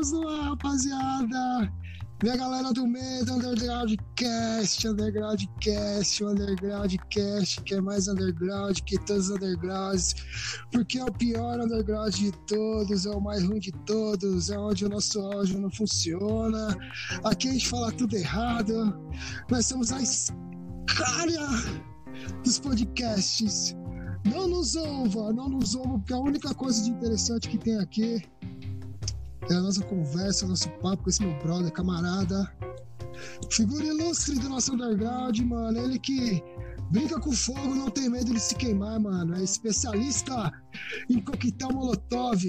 [0.00, 1.72] Estamos no ar, rapaziada.
[2.22, 8.98] Minha galera do medo, Underground Cast, Underground Cast, Underground Cast, que é mais underground que
[9.04, 10.14] todos os undergrounds,
[10.72, 14.84] porque é o pior underground de todos, é o mais ruim de todos, é onde
[14.84, 16.76] o nosso áudio não funciona.
[17.24, 18.98] Aqui a gente fala tudo errado.
[19.48, 21.46] Nós somos a escária
[22.42, 23.76] dos podcasts.
[24.24, 28.22] Não nos ouva, não nos ouva, porque a única coisa de interessante que tem aqui
[29.50, 32.52] é a nossa conversa, o nosso papo com esse meu brother, camarada.
[33.50, 35.78] Figura ilustre do nosso underground, mano.
[35.78, 36.42] Ele que
[36.90, 39.36] brinca com fogo, não tem medo de se queimar, mano.
[39.36, 40.52] É especialista
[41.08, 42.42] em coquetel molotov.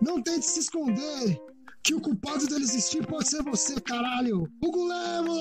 [0.00, 1.40] Não tente se esconder,
[1.84, 4.50] que o culpado dele existir pode ser você, caralho.
[4.62, 5.38] Hugo Lemos!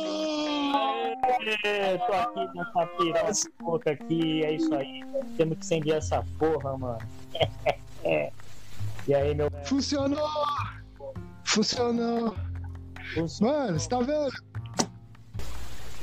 [1.64, 5.02] É, tô aqui nessa piroca pouca aqui, é isso aí.
[5.38, 7.00] Temos que incendiar essa porra, mano.
[9.08, 10.20] e aí, meu Funcionou!
[11.54, 12.34] Funcionou!
[13.40, 14.32] Mano, você tá vendo?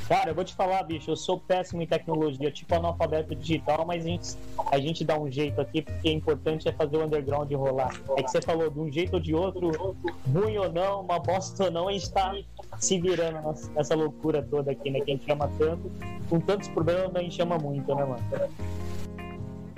[0.09, 4.05] Cara, eu vou te falar, bicho, eu sou péssimo em tecnologia, tipo analfabeto digital, mas
[4.05, 4.37] a gente,
[4.71, 7.93] a gente dá um jeito aqui, porque o importante é fazer o underground rolar.
[8.17, 9.97] É que você falou, de um jeito ou de outro,
[10.33, 12.33] ruim ou não, uma bosta ou não, a gente tá
[12.79, 15.01] se virando nessa loucura toda aqui, né?
[15.01, 15.91] Que a gente ama tanto,
[16.29, 18.23] com tantos problemas, a gente ama muito, né, mano?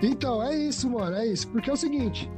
[0.02, 1.48] Então, é isso, mano, é isso.
[1.48, 2.30] Porque é o seguinte,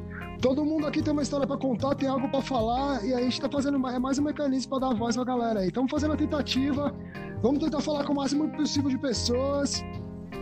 [0.45, 3.41] todo mundo aqui tem uma história pra contar, tem algo pra falar, e a gente
[3.41, 5.69] tá fazendo mais, é mais um mecanismo pra dar voz pra galera aí.
[5.69, 6.95] Estamos fazendo a tentativa,
[7.41, 9.83] vamos tentar falar com o máximo possível de pessoas.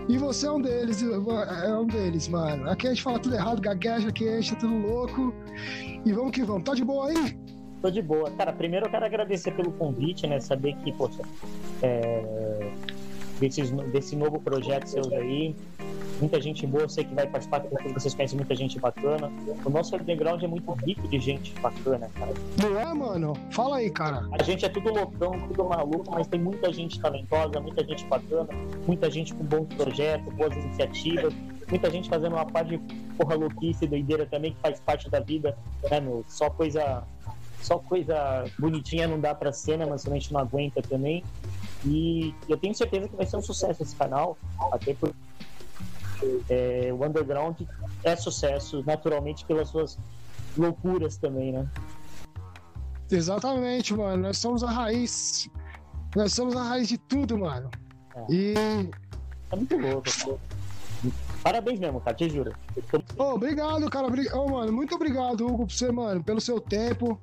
[0.08, 2.68] E você é um deles, é um deles, mano.
[2.68, 5.32] Aqui a gente fala tudo errado, gagueja aqui, a gente é tudo louco.
[6.04, 6.64] E vamos que vamos.
[6.64, 7.38] Tá de boa aí?
[7.80, 8.28] Tô de boa.
[8.32, 10.41] Cara, primeiro eu quero agradecer pelo convite, né?
[10.41, 11.22] Saber que, poxa,
[11.80, 12.72] é,
[13.38, 15.54] desses, desse novo projeto seu aí,
[16.22, 19.31] muita gente boa, eu sei que vai participar, porque vocês conhecem muita gente bacana.
[19.65, 22.33] O nosso underground é muito rico de gente bacana, cara.
[22.62, 23.37] Não é, mano?
[23.50, 24.28] Fala aí, cara.
[24.31, 28.49] A gente é tudo loucão, tudo maluco, mas tem muita gente talentosa, muita gente bacana,
[28.87, 31.34] muita gente com bons projetos, boas iniciativas,
[31.69, 32.78] muita gente fazendo uma parte de
[33.16, 35.59] porra louquice, doideira também, que faz parte da vida,
[35.91, 36.25] né, meu?
[36.28, 37.03] Só coisa
[37.60, 39.87] só coisa bonitinha não dá pra ser, né?
[39.89, 41.25] Mas a gente não aguenta também.
[41.84, 44.37] E eu tenho certeza que vai ser um sucesso esse canal,
[44.72, 45.15] até porque
[46.49, 47.60] é, o underground
[48.05, 49.99] é sucesso naturalmente pelas suas
[50.56, 51.69] loucuras também, né?
[53.10, 54.22] Exatamente, mano.
[54.22, 55.49] Nós somos a raiz.
[56.16, 57.71] Nós somos a raiz de tudo, mano.
[58.15, 58.27] É.
[58.31, 58.55] E.
[59.50, 60.41] É muito louco.
[61.42, 62.53] Parabéns mesmo, cara, te juro.
[63.19, 64.06] Ô, obrigado, cara.
[64.34, 67.20] Ô, mano, muito obrigado, Hugo, por você, mano, pelo seu tempo.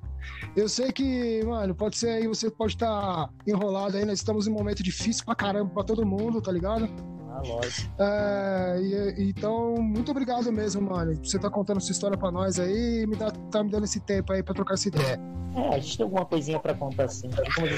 [0.55, 4.51] Eu sei que, mano, pode ser aí, você pode estar enrolado aí, nós estamos em
[4.51, 6.89] um momento difícil pra caramba pra todo mundo, tá ligado?
[7.29, 7.89] Ah, lógico.
[7.99, 11.15] É, e- então, muito obrigado mesmo, mano.
[11.23, 14.01] Você tá contando sua história pra nós aí e me dá, tá me dando esse
[14.01, 15.19] tempo aí pra trocar essa ideia.
[15.55, 17.29] É, a gente tem alguma coisinha pra contar assim.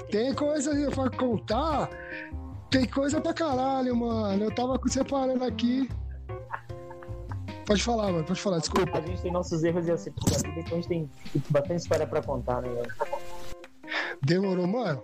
[0.09, 1.90] Tem coisa aí pra contar?
[2.72, 4.43] Tem coisa pra caralho, mano.
[4.46, 5.88] Eu tava separando aqui.
[7.66, 8.97] Pode falar, mano, pode falar, desculpa.
[8.97, 11.09] A gente tem nossos erros e acertos da vida, então a gente tem
[11.49, 12.69] bastante história pra contar, né?
[12.69, 12.93] velho?
[14.22, 15.03] Demorou, mano.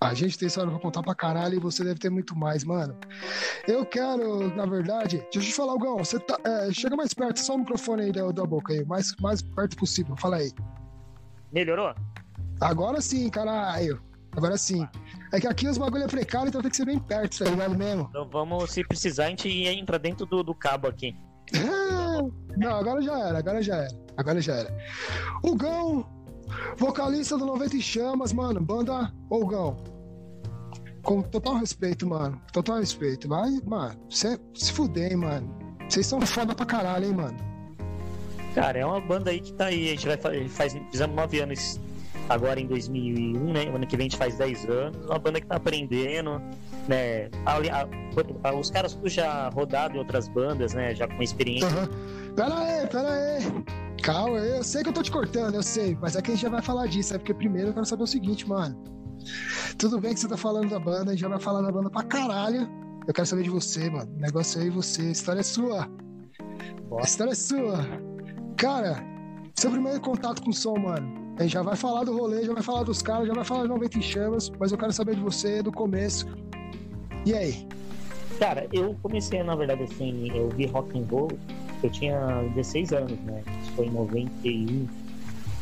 [0.00, 2.96] A gente tem história pra contar pra caralho e você deve ter muito mais, mano.
[3.68, 5.18] Eu quero, na verdade.
[5.32, 5.98] Deixa eu te falar, Gão.
[5.98, 6.36] Você tá.
[6.44, 8.84] é, chega mais perto, só o microfone aí da, da boca aí.
[8.84, 10.16] Mais, mais perto possível.
[10.16, 10.50] Fala aí.
[11.52, 11.94] Melhorou?
[12.60, 14.02] Agora sim, caralho.
[14.36, 14.88] Agora sim.
[15.32, 17.76] É que aqui os bagulho é precário, então tem que ser bem perto, tá ligado
[17.76, 18.06] mesmo?
[18.10, 21.14] Então vamos, se precisar, a gente entra dentro do, do cabo aqui.
[22.56, 24.02] Não, agora já era, agora já era.
[24.16, 24.76] Agora já era.
[25.42, 26.06] O Gão,
[26.76, 28.60] vocalista do 90 em Chamas, mano.
[28.60, 29.76] Banda ou Gão?
[31.02, 32.40] Com total respeito, mano.
[32.52, 33.28] Total respeito.
[33.28, 35.76] Mas, mano, se fuder, hein, mano.
[35.88, 37.36] Vocês são foda pra caralho, hein, mano.
[38.54, 39.88] Cara, é uma banda aí que tá aí.
[39.88, 40.48] A gente vai.
[40.48, 41.80] Faz, fizemos nove anos
[42.28, 43.64] agora em 2001, né?
[43.70, 45.06] O ano que vem a gente faz 10 anos.
[45.06, 46.40] Uma banda que tá aprendendo,
[46.88, 47.28] né?
[48.58, 50.94] Os caras já rodaram em outras bandas, né?
[50.94, 51.68] Já com experiência.
[51.68, 51.88] Aham.
[52.34, 53.64] Pera aí, pera aí.
[54.02, 55.96] Calma, eu sei que eu tô te cortando, eu sei.
[56.00, 58.06] Mas aqui a gente já vai falar disso, é porque primeiro eu quero saber o
[58.06, 58.82] seguinte, mano.
[59.78, 61.88] Tudo bem que você tá falando da banda, a gente já vai falar da banda
[61.90, 62.68] pra caralho.
[63.06, 64.10] Eu quero saber de você, mano.
[64.12, 65.88] O negócio é aí você, a história é sua.
[66.98, 67.78] A história é sua.
[68.56, 68.96] Cara,
[69.54, 71.22] seu primeiro contato com o som, mano.
[71.38, 73.62] A gente já vai falar do rolê, já vai falar dos caras, já vai falar
[73.62, 76.26] de 90 em chamas, mas eu quero saber de você do começo.
[77.24, 77.68] E aí?
[78.38, 81.30] Cara, eu comecei, na verdade, assim, eu vi rock and roll,
[81.82, 83.42] eu tinha 16 anos, né?
[83.62, 84.88] Isso foi em 91.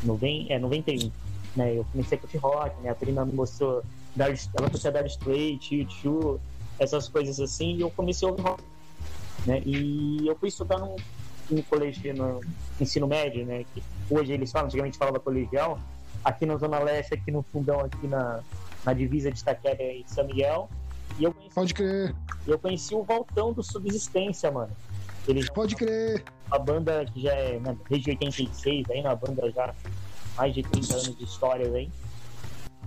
[0.05, 0.47] Noven...
[0.49, 1.11] É, 91.
[1.57, 1.77] Né?
[1.77, 2.89] Eu comecei a curtir rock?
[2.89, 3.83] A prima me mostrou,
[4.17, 4.39] Dire...
[4.57, 6.41] ela curtia Dire Straits, YouTube,
[6.79, 8.63] essas coisas assim, e eu comecei a ouvir rock.
[9.47, 9.63] Né?
[9.67, 10.97] E eu fui estudar num,
[11.51, 12.41] num colégio, no
[12.81, 13.65] ensino médio, né?
[13.75, 15.79] Que hoje eles falam, antigamente falava colegial,
[16.25, 18.41] aqui na Zona Leste, aqui no fundão, aqui na,
[18.85, 20.69] na divisa de Itaquera e São Miguel.
[21.21, 22.15] E eu conheci Pode crer,
[22.47, 24.73] eu conheci o Valtão do Subsistência, mano.
[25.29, 26.25] Ele pode crer.
[26.51, 29.75] a banda que já é né, desde 86, aí na banda já
[30.35, 31.91] mais de 30 anos de história aí.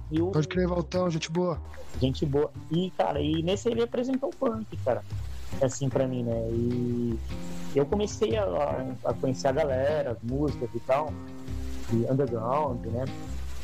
[0.09, 1.61] E o Pode crer, Valtão, gente boa.
[2.01, 2.51] gente boa.
[2.71, 5.03] E cara, e nesse ele apresentou o punk, cara.
[5.61, 6.49] Assim pra mim, né?
[6.49, 7.19] E
[7.75, 8.45] eu comecei a,
[9.05, 11.13] a conhecer a galera, as músicas e tal,
[11.91, 13.05] e underground, né?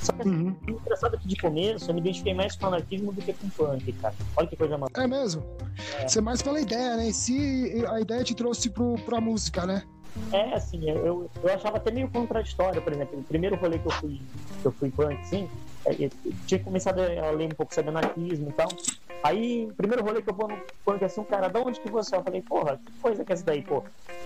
[0.02, 0.56] Só que assim, Uhum.
[0.68, 3.50] o engraçado é que de começo eu me identifiquei mais com anarquismo do que com
[3.50, 4.16] punk, cara.
[4.38, 5.04] Olha que coisa maluca.
[5.04, 5.44] É mesmo?
[6.08, 7.08] Você mais pela ideia, né?
[7.08, 9.84] Em si, a ideia te trouxe pro, pra música, né?
[10.32, 13.92] É, assim, eu, eu, achava até meio contraditório, por exemplo, o primeiro rolê que eu
[13.92, 14.22] fui,
[14.62, 16.10] que eu fui punk, assim, é, eu
[16.46, 18.68] tinha começado a ler um pouco sobre anarquismo e tal.
[19.22, 21.92] Aí, o primeiro rolê que eu vou no punk, assim, um cara, da onde que
[21.92, 22.20] você é?
[22.20, 23.84] Eu falei, porra, que coisa que é essa daí, pô?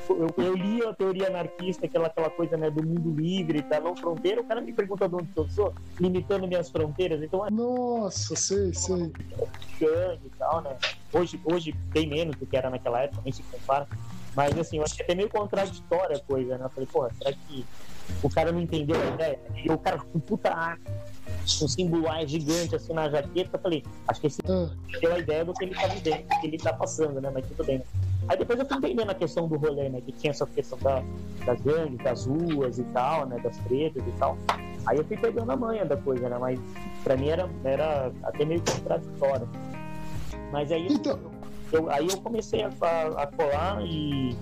[0.07, 3.95] Eu, eu li a teoria anarquista, aquela, aquela coisa, né, do mundo livre, da não
[3.95, 7.49] fronteira, o cara me pergunta de onde que eu sou, limitando minhas fronteiras, então é
[7.49, 9.11] Nossa, sei, sei.
[9.81, 10.77] e tal, né?
[11.11, 13.87] Hoje, hoje bem menos do que era naquela época, nem se compara.
[14.35, 16.65] Mas assim, eu achei até meio contraditória a coisa, né?
[16.65, 17.65] Eu falei, porra, será que
[18.21, 19.39] o cara não entendeu a ideia?
[19.63, 20.77] E o cara com puta
[21.59, 24.69] com símbolo A gigante assim na jaqueta, eu falei, acho que esse Ah,
[25.01, 27.29] deu a ideia do que ele tá vivendo, do que ele tá passando, né?
[27.33, 27.83] Mas tudo bem, né?
[28.29, 29.99] Aí depois eu fui entendendo a questão do rolê, né?
[30.01, 31.03] Que tinha essa questão da,
[31.45, 33.37] das gangues, das ruas e tal, né?
[33.43, 34.37] Das tretas e tal.
[34.85, 36.37] Aí eu fui pegando a manha da coisa, né?
[36.39, 36.59] Mas
[37.03, 39.49] pra mim era, era até meio contraditório.
[40.51, 41.32] Mas aí Então- eu,
[41.89, 44.35] aí eu comecei a, a, a colar e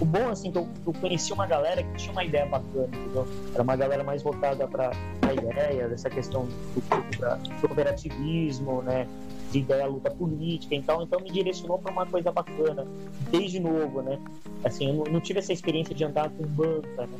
[0.00, 3.26] o bom assim que eu, eu conheci uma galera que tinha uma ideia bacana, entendeu?
[3.52, 4.90] Era uma galera mais voltada para
[5.28, 9.06] a ideia dessa questão do, da- do cooperativismo, né?
[9.50, 12.86] De ideia luta política, então, então me direcionou para uma coisa bacana,
[13.30, 14.18] desde novo, né?
[14.62, 17.18] Assim, eu não, não tive essa experiência de andar com banca, né?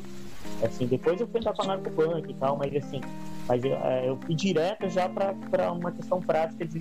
[0.63, 3.01] Assim, depois eu fui andar com a narcopunk e tal, mas assim,
[3.49, 6.79] mas eu, eh, eu fui direto já para uma questão prática de,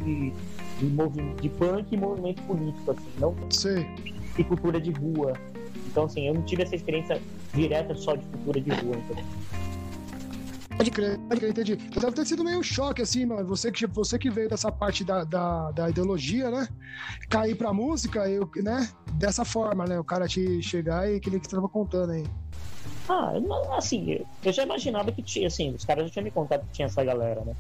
[0.79, 3.87] de, movi- de punk e movimento político, assim, não sei.
[4.37, 5.33] de cultura de rua.
[5.87, 7.21] Então, assim, eu não tive essa experiência
[7.55, 8.97] direta só de cultura de rua.
[8.97, 9.25] Então.
[10.77, 11.73] Pode crer, pode crer, entendi.
[11.73, 13.49] Então deve ter sido meio um choque, assim, mano.
[13.49, 16.69] Você que, você que veio dessa parte da, da, da ideologia, né?
[17.31, 18.89] Cair pra música, eu, né?
[19.15, 19.99] Dessa forma, né?
[19.99, 22.25] O cara te chegar e que nem que você tava contando aí.
[23.09, 23.33] Ah,
[23.77, 24.13] assim,
[24.43, 27.03] eu- já imaginava que tinha, assim, os caras já tinham me contado que tinha essa
[27.03, 27.55] galera, né?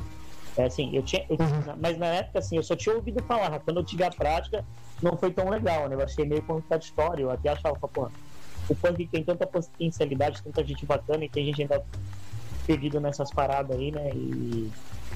[0.56, 1.24] É assim, eu tinha.
[1.30, 1.36] eu-
[1.80, 3.60] mas na época, assim, eu só tinha ouvido falar.
[3.60, 4.64] Quando eu tive a prática,
[5.00, 5.94] não foi tão legal, né?
[5.94, 7.24] Eu achei meio contraditório.
[7.26, 8.10] Eu até achava, pô,
[8.68, 11.82] o punk tem tanta potencialidade, tanta gente bacana e tem gente ainda
[12.66, 14.12] perdido nessas paradas aí, né?
[14.14, 14.70] E,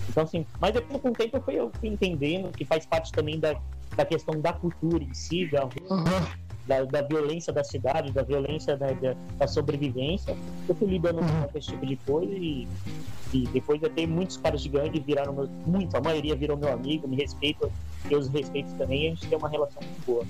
[0.09, 3.13] então, assim, mas depois com o tempo eu fui, eu fui entendendo que faz parte
[3.15, 3.55] também da,
[3.97, 6.27] da questão da cultura em si, da, Aham.
[6.67, 10.37] Da, da violência da cidade, da violência da, da, da sobrevivência.
[10.69, 12.69] Eu fui lidando com esse tipo de coisa e,
[13.33, 17.09] e depois até muitos caras de gangue viraram meu, muito, a maioria virou meu amigo,
[17.09, 17.69] me respeita,
[18.11, 20.25] eu os respeito também e a gente tem uma relação muito boa.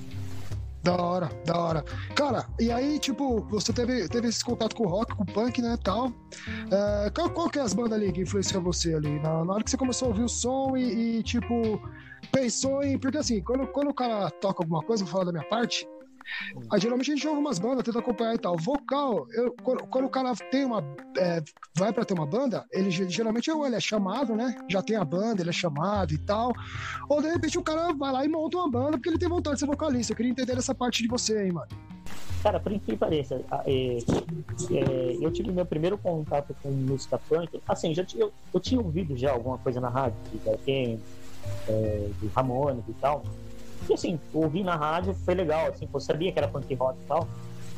[0.82, 1.84] Da hora, da hora.
[2.16, 5.62] Cara, e aí, tipo, você teve, teve esse contato com o rock, com o punk,
[5.62, 6.12] né, tal.
[6.72, 9.20] É, qual, qual que é as bandas ali que influenciou você ali?
[9.20, 11.80] Na, na hora que você começou a ouvir o som e, e, tipo,
[12.32, 12.98] pensou em...
[12.98, 15.86] Porque, assim, quando, quando o cara toca alguma coisa, vou falar da minha parte,
[16.70, 18.56] aí, geralmente a gente ouve umas bandas, tenta acompanhar e tal.
[18.56, 20.82] Vocal, eu, quando, quando o cara tem uma...
[21.16, 21.42] é,
[21.76, 24.56] vai pra ter uma banda, ele ge- geralmente ou ele é chamado, né?
[24.68, 26.52] Já tem a banda, ele é chamado e tal.
[27.08, 29.56] Ou, de repente, o cara vai lá e monta uma banda porque ele tem vontade
[29.56, 30.12] de ser vocalista.
[30.12, 31.68] Eu queria entender essa parte de você aí, mano.
[32.42, 33.98] Cara, por incrível que pareça, a- é,
[34.72, 37.60] é, eu tive meu primeiro contato com música punk.
[37.68, 40.96] Assim, já eu, eu tinha ouvido já alguma coisa na rádio, de Dark é,
[42.20, 43.22] do Ramones e tal.
[43.88, 47.06] E assim, ouvi na rádio, foi legal, assim, eu sabia que era punk rock e
[47.06, 47.28] tal.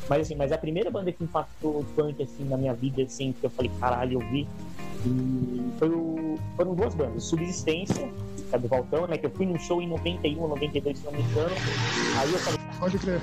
[0.08, 3.32] Mas assim, mas a primeira banda que impactou o punk assim na minha vida, assim,
[3.32, 4.46] que eu falei, caralho, eu vi,
[5.06, 8.08] e foi o, foram duas bandas, Subsistência,
[8.48, 9.18] que é do Valtão, né?
[9.18, 11.54] Que eu fui num show em 91, 92, se não me engano.
[12.18, 13.20] Aí eu falei, Pode crer.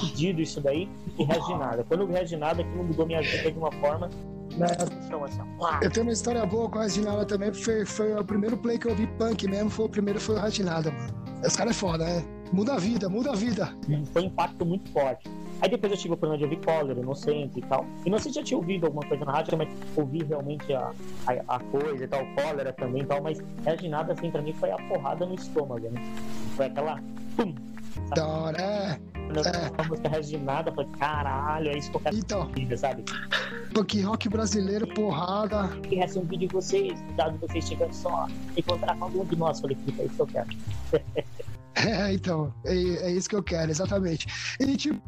[0.00, 1.84] pedido isso daí, e Reginada.
[1.84, 4.08] Quando eu vi Reginada, aquilo mudou minha vida de uma forma.
[4.56, 5.40] Né, assim.
[5.82, 8.78] Eu tenho uma história boa com a Reginalda também, porque foi, foi o primeiro play
[8.78, 11.25] que eu vi punk mesmo, foi o primeiro foi o Reginalda, mano.
[11.44, 12.22] Esse cara é foda, é.
[12.52, 13.72] Muda a vida, muda a vida.
[14.12, 15.28] foi um impacto muito forte.
[15.60, 17.84] Aí depois eu tive o problema de ouvir Collor, Inocente e tal.
[18.04, 20.92] Inocente já tinha ouvido alguma coisa na rádio, mas ouvi realmente a,
[21.26, 24.70] a, a coisa e tal, Cólera também e tal, mas Reginada, assim, pra mim foi
[24.70, 26.00] a porrada no estômago, né?
[26.54, 27.00] Foi aquela.
[27.36, 27.54] Pum!
[28.14, 29.00] Da hora, é.
[29.26, 29.72] Quando eu É.
[29.76, 33.04] a música Reginada, eu falei, caralho, é isso que eu quero Então, vida, sabe?
[33.74, 35.68] punk rock brasileiro, porrada.
[35.88, 38.26] Que resta um vídeo de vocês, cuidado vocês estiverem só,
[38.56, 39.60] encontrar com algum de nós.
[39.60, 40.48] Falei, puta, é isso que eu quero.
[41.78, 44.26] É, então, é, é isso que eu quero, exatamente.
[44.58, 44.98] E tipo,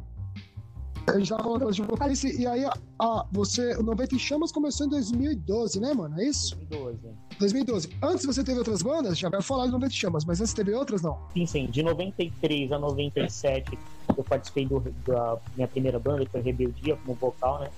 [1.18, 2.64] gente tava falando de vocalista, e aí,
[3.00, 6.20] ah, você, o 90 em Chamas começou em 2012, né, mano?
[6.20, 6.56] É isso?
[6.68, 6.98] 2012.
[7.38, 7.88] 2012.
[8.02, 9.18] Antes você teve outras bandas?
[9.18, 11.16] Já vai falar de 90 em Chamas, mas antes teve outras, não?
[11.32, 11.66] Sim, sim.
[11.66, 13.78] De 93 a 97,
[14.16, 17.70] eu participei do, da minha primeira banda, que foi Rebeldia, como vocal, né?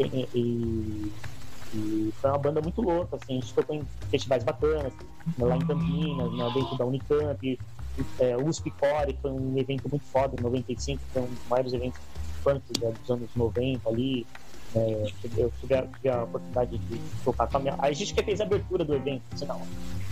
[0.00, 1.12] E, e-
[1.74, 3.36] e foi uma banda muito louca, assim.
[3.38, 4.92] A gente tocou em festivais bacanas,
[5.38, 7.60] lá em Campinas, né, dentro da Unicamp.
[8.20, 12.00] É, USP Core foi um evento muito foda, em 95, foi um dos maiores eventos
[12.42, 14.26] punk né, dos anos 90 ali.
[14.74, 17.74] É, eu tive a, tive a oportunidade de tocar com a minha.
[17.78, 19.60] A gente que fez a abertura do evento, senão.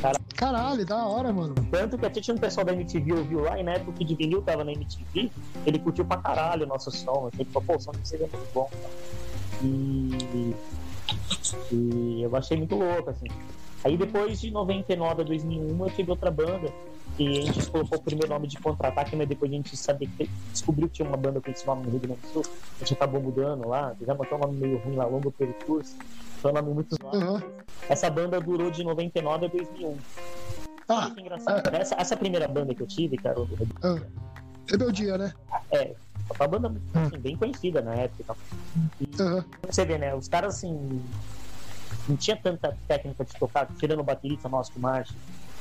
[0.01, 1.55] Cara, Caralho, da hora, mano.
[1.71, 4.17] tanto que até tinha um pessoal da MTV ouviu lá, e na época que o
[4.17, 5.31] vinil tava na MTV,
[5.65, 7.31] ele curtiu pra caralho o nosso som.
[7.35, 8.69] Ele falou, pô, o som de vocês é muito bom.
[8.71, 9.17] cara."
[9.63, 10.55] E,
[11.73, 13.27] e eu achei muito louco, assim.
[13.85, 16.73] Aí depois de 99 a 2001 eu tive outra banda
[17.19, 20.29] e a gente colocou o primeiro nome de contra-ataque, mas depois a gente sabia que
[20.53, 22.43] descobriu que tinha uma banda com esse nome no Rio Grande do Sul,
[22.77, 25.97] a gente acabou mudando lá, fizemos até um nome meio ruim lá, longo percurso,
[26.41, 27.19] foi um nome muito zoado.
[27.19, 27.41] Uhum.
[27.89, 29.97] Essa banda durou de 99 a 2001.
[30.89, 31.75] Ah, que engraçado.
[31.75, 33.37] Essa, essa primeira banda que eu tive, cara,
[33.83, 33.99] ah,
[34.69, 35.33] Rebeldia, né?
[35.73, 35.95] é,
[36.39, 38.37] uma banda assim, bem conhecida na época e tal.
[39.21, 39.45] Aham.
[39.67, 40.15] você vê, né?
[40.15, 41.03] Os caras assim.
[42.09, 45.11] Não tinha tanta técnica de tocar, tirando o baterista nosso, o March,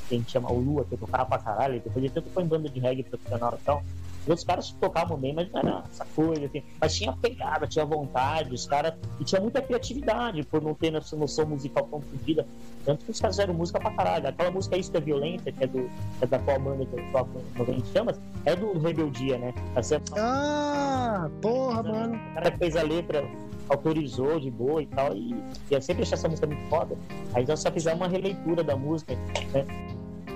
[0.08, 2.46] que a gente chama o Lua, que tocava pra caralho, depois ele tanto foi em
[2.46, 3.82] banda de reggae profissional e tal.
[4.28, 6.60] E os caras tocavam bem, mas não era essa coisa, assim.
[6.80, 8.94] Mas tinha pegada, tinha vontade, os caras.
[9.20, 12.44] E tinha muita criatividade por não ter essa noção musical tão fodida.
[12.84, 14.26] Tanto que os caras fizeram música pra caralho.
[14.26, 15.78] Aquela música Isso é Violência, que é, do,
[16.18, 19.54] que é da qual banda que eu toco no Vem Chamas, é do Rebeldia, né?
[19.76, 22.16] Essa Ah, porra, mano.
[22.16, 23.24] o cara fez a letra
[23.68, 26.96] autorizou de boa e tal, e, e eu sempre achei essa música muito foda.
[27.34, 29.14] Aí nós só fizemos uma releitura da música,
[29.52, 29.66] né?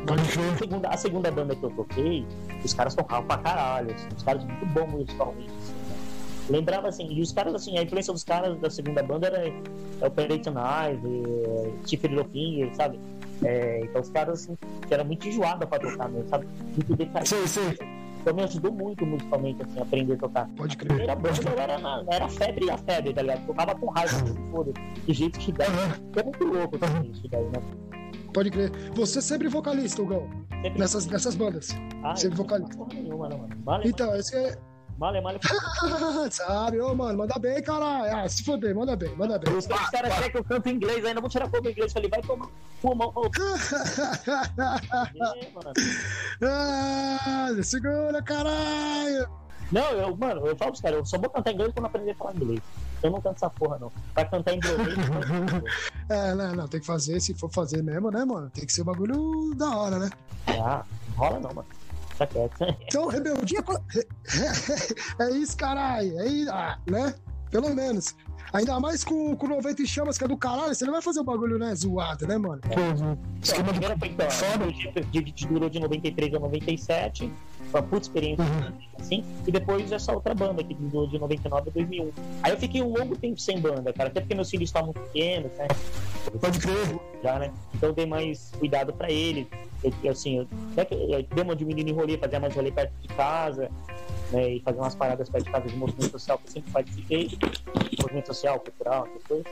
[0.08, 2.26] A segunda, a segunda banda que eu toquei,
[2.64, 5.50] os caras tocavam pra caralho, assim, os caras muito bons musicalmente.
[5.50, 5.96] Assim, né?
[6.48, 9.52] Lembrava assim, e os caras, assim, a influência dos caras da segunda banda era é,
[10.04, 12.98] Operation Knife, é, Finger, sabe?
[13.42, 16.46] É, então os caras, assim, que era muito enjoada pra tocar mesmo, sabe?
[16.74, 17.26] Muito detalhe.
[17.26, 17.78] Sei, sei.
[18.20, 20.48] Então me ajudou muito musicalmente, assim, a aprender a tocar.
[20.56, 20.88] Pode crer.
[20.88, 23.46] Primeira banda eu era, na, era febre a febre, tá ligado?
[23.46, 24.18] Tocava com raiva,
[24.50, 24.72] foda
[25.06, 25.64] do jeito que dá.
[25.66, 25.94] Aham.
[26.16, 27.62] É muito louco também isso daí, né?
[28.32, 28.70] Pode crer.
[28.94, 30.28] Você sempre vocalista, Hugão,
[30.62, 30.78] Sempre...
[30.78, 31.70] nessas, nessas bandas.
[32.04, 32.76] Ah, sempre não vocalista.
[32.76, 33.56] porra nenhuma, né, mano?
[33.64, 34.56] Vale, Então, esse é.
[34.98, 35.38] vale, vale.
[36.30, 38.16] Sabe, ô, mano, manda bem, caralho.
[38.16, 39.54] Ah, se foder, manda bem, manda bem.
[39.56, 41.92] Os caras querem que eu canto inglês ainda, vou tirar como inglês.
[41.92, 42.48] Falei, vai tomar
[42.80, 43.12] pulmão.
[46.42, 49.28] É, ah, segura, caralho.
[49.70, 52.14] Não, eu, mano, eu falo pros caras, eu só vou cantar inglês quando aprender a
[52.14, 52.60] falar inglês.
[53.02, 53.92] Eu não canto essa porra, não.
[54.14, 55.64] Pra cantar inglês, eu canto.
[56.08, 58.50] É, não, não, tem que fazer, se for fazer mesmo, né, mano?
[58.50, 60.10] Tem que ser um bagulho da hora, né?
[60.48, 60.84] ah,
[61.16, 61.68] rola não, mano.
[62.18, 62.56] Tá quieto.
[62.82, 63.64] Então, rebeldia.
[65.18, 66.18] É isso, caralho.
[66.20, 67.14] É isso, ah, né?
[67.50, 68.14] Pelo menos.
[68.52, 71.20] Ainda mais com, com 90 em chamas, que é do caralho, você não vai fazer
[71.20, 71.72] um bagulho, né?
[71.74, 72.60] Zoado, né, mano?
[72.64, 73.98] Então, a Esquema do.
[73.98, 77.32] foi então, de, de, durou de 93 a 97, foi
[77.72, 78.72] uma puta experiência Uhum.
[78.98, 82.10] assim, e depois essa outra banda que de 99 a 2001.
[82.42, 85.50] Aí eu fiquei um longo tempo sem banda, cara, até porque meus filhos estavam pequenos,
[85.52, 85.68] né?
[86.40, 86.98] Pode crer.
[87.22, 87.52] Já, né?
[87.74, 89.46] Então eu dei mais cuidado pra eles.
[90.02, 90.46] Eu, assim, eu,
[90.86, 93.70] que eu dei uma diminuída em rolê, fazia mais rolê perto de casa,
[94.30, 94.54] né?
[94.54, 97.30] E fazer umas paradas perto de casa de movimento social que eu sempre participei,
[98.00, 99.46] movimento social, cultural, essas coisas.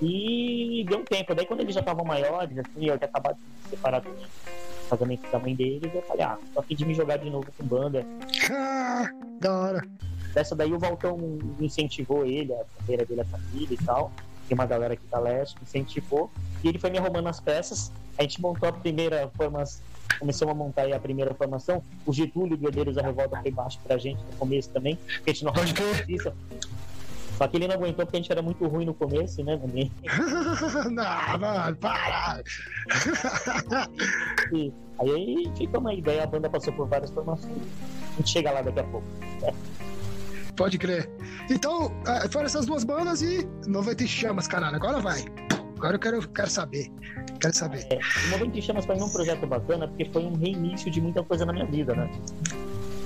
[0.00, 1.34] E deu um tempo.
[1.34, 4.02] Daí quando eles já estavam maiores, assim, eu tinha acabado de me separar
[4.92, 7.64] casamento da mãe deles, eu falei, ah, tô aqui de me jogar de novo com
[7.64, 8.06] banda.
[8.50, 9.82] Ah, da hora.
[10.34, 11.18] Dessa daí o Valtão
[11.60, 14.12] incentivou ele, a carreira dele, a família e tal.
[14.46, 16.30] tem uma galera aqui da Leste incentivou,
[16.62, 17.90] e ele foi me arrumando as peças.
[18.18, 19.82] A gente montou a primeira formação,
[20.18, 21.82] começamos a montar aí a primeira formação.
[22.04, 25.32] O Getúlio do Herdeiros da Revolta foi baixo pra gente no começo também, porque a
[25.32, 26.06] gente não Pode crer.
[27.38, 29.58] Só que ele não aguentou porque a gente era muito ruim no começo, né?
[29.64, 29.90] Ninguém-
[30.90, 32.42] não, mano, para!
[34.52, 37.56] E aí ficamos aí, daí a banda passou por várias formações.
[38.12, 39.06] A gente chega lá daqui a pouco.
[40.56, 41.10] Pode crer.
[41.50, 44.76] Então, é, foram essas duas bandas e 90 chamas, caralho.
[44.76, 45.24] Agora vai.
[45.76, 46.92] Agora eu quero, quero saber.
[47.40, 47.86] Quero saber.
[47.90, 51.24] É, o Movimento de Chamas foi um projeto bacana porque foi um reinício de muita
[51.24, 52.08] coisa na minha vida, né?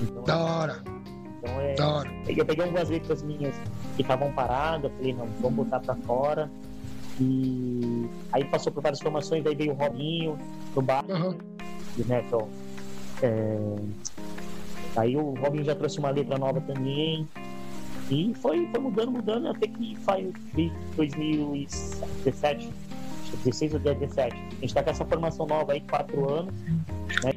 [0.01, 0.83] Então, Da hora,
[1.37, 2.09] então é, da hora.
[2.27, 3.55] eu peguei algumas letras minhas
[3.95, 6.49] que estavam paradas, falei, não, vamos botar pra fora.
[7.19, 10.37] E aí passou por várias formações, aí veio o Robinho
[10.75, 11.35] no bar, Aham.
[12.05, 12.23] né?
[12.25, 12.47] Então,
[13.23, 13.75] é,
[14.97, 17.27] Aí o Robinho já trouxe uma letra nova também.
[18.09, 20.31] E foi, foi mudando, mudando, até que foi
[20.95, 22.73] 2017, acho que
[23.43, 24.35] 16 ou 17.
[24.35, 26.53] A gente tá com essa formação nova aí, quatro anos.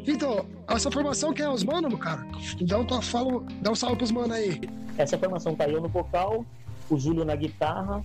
[0.07, 2.27] Então, essa formação quem é os mano, cara?
[2.63, 4.61] Dá um, fala, dá um salve pros mano aí.
[4.99, 6.45] Essa formação tá eu no vocal,
[6.89, 8.03] o Júlio na guitarra,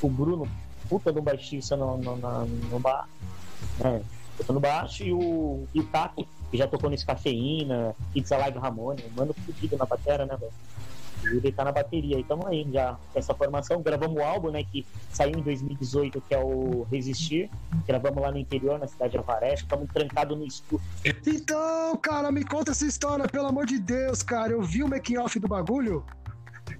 [0.00, 0.48] o Bruno,
[0.88, 3.08] puta do baixista no, no, na- no bar,
[3.80, 4.02] né?
[4.38, 8.30] Eu tô no baixo e o, e o Taco, que já tocou nesse Cafeína, It's
[8.30, 10.52] Alive Ramone, mano fudido na batera, né, velho?
[11.24, 13.82] Ele tá na bateria, e tamo aí já com essa formação.
[13.82, 17.50] Gravamos o álbum, né, que saiu em 2018, que é o Resistir.
[17.86, 19.54] Gravamos lá no interior, na cidade de Avaré.
[19.54, 20.84] Estamos trancados no estúdio.
[21.26, 24.52] Então, cara, me conta essa história, pelo amor de Deus, cara.
[24.52, 26.04] Eu vi o making off do bagulho.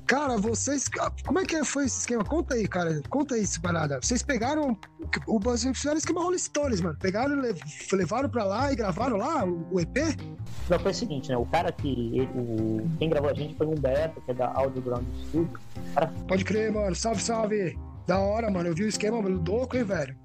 [0.07, 0.89] Cara, vocês.
[1.27, 2.25] Como é que foi esse esquema?
[2.25, 3.01] Conta aí, cara.
[3.09, 3.99] Conta aí, essa parada.
[4.03, 4.77] Vocês pegaram.
[5.27, 6.97] O, vocês fizeram esquema Rolling Stones, mano.
[7.01, 7.61] Pegaram, e lev-
[7.93, 9.97] levaram pra lá e gravaram lá o, EP?
[10.69, 11.37] Não, foi o seguinte, né?
[11.37, 11.89] O cara que.
[11.89, 15.59] ele- o, quem gravou a gente foi o Humberto, que é da Audio Ground Studio.
[16.27, 16.95] Pode crer, mano.
[16.95, 17.79] Salve, salve.
[18.07, 18.69] Da hora, mano.
[18.69, 19.43] Eu vi o esquema, mano.
[19.47, 20.17] Louco, hein, velho?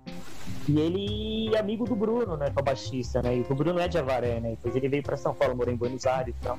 [0.67, 2.46] E ele é amigo do Bruno, né?
[2.50, 3.36] Que é o baixista, né?
[3.38, 4.51] E o Bruno é de Avaré, né?
[4.51, 6.58] Depois ele veio pra São Paulo, morou em Buenos Aires e tal.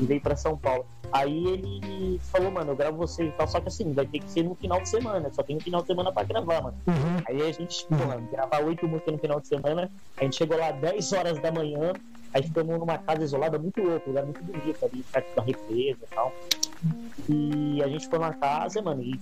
[0.00, 0.86] E veio pra São Paulo.
[1.14, 4.28] Aí ele falou, mano, eu gravo você e tal, só que assim, vai ter que
[4.28, 5.32] ser no final de semana.
[5.32, 6.76] Só tem um final de semana pra gravar, mano.
[7.28, 9.88] Aí a gente, porra, gravar oito músicas no final de semana.
[10.18, 11.92] A gente chegou lá 10 horas da manhã.
[12.32, 16.14] Aí ficamos numa casa isolada muito louco, lugar muito bonito ali, perto da represa e
[16.14, 16.32] tal.
[17.28, 19.16] E a gente foi na casa, mano, e,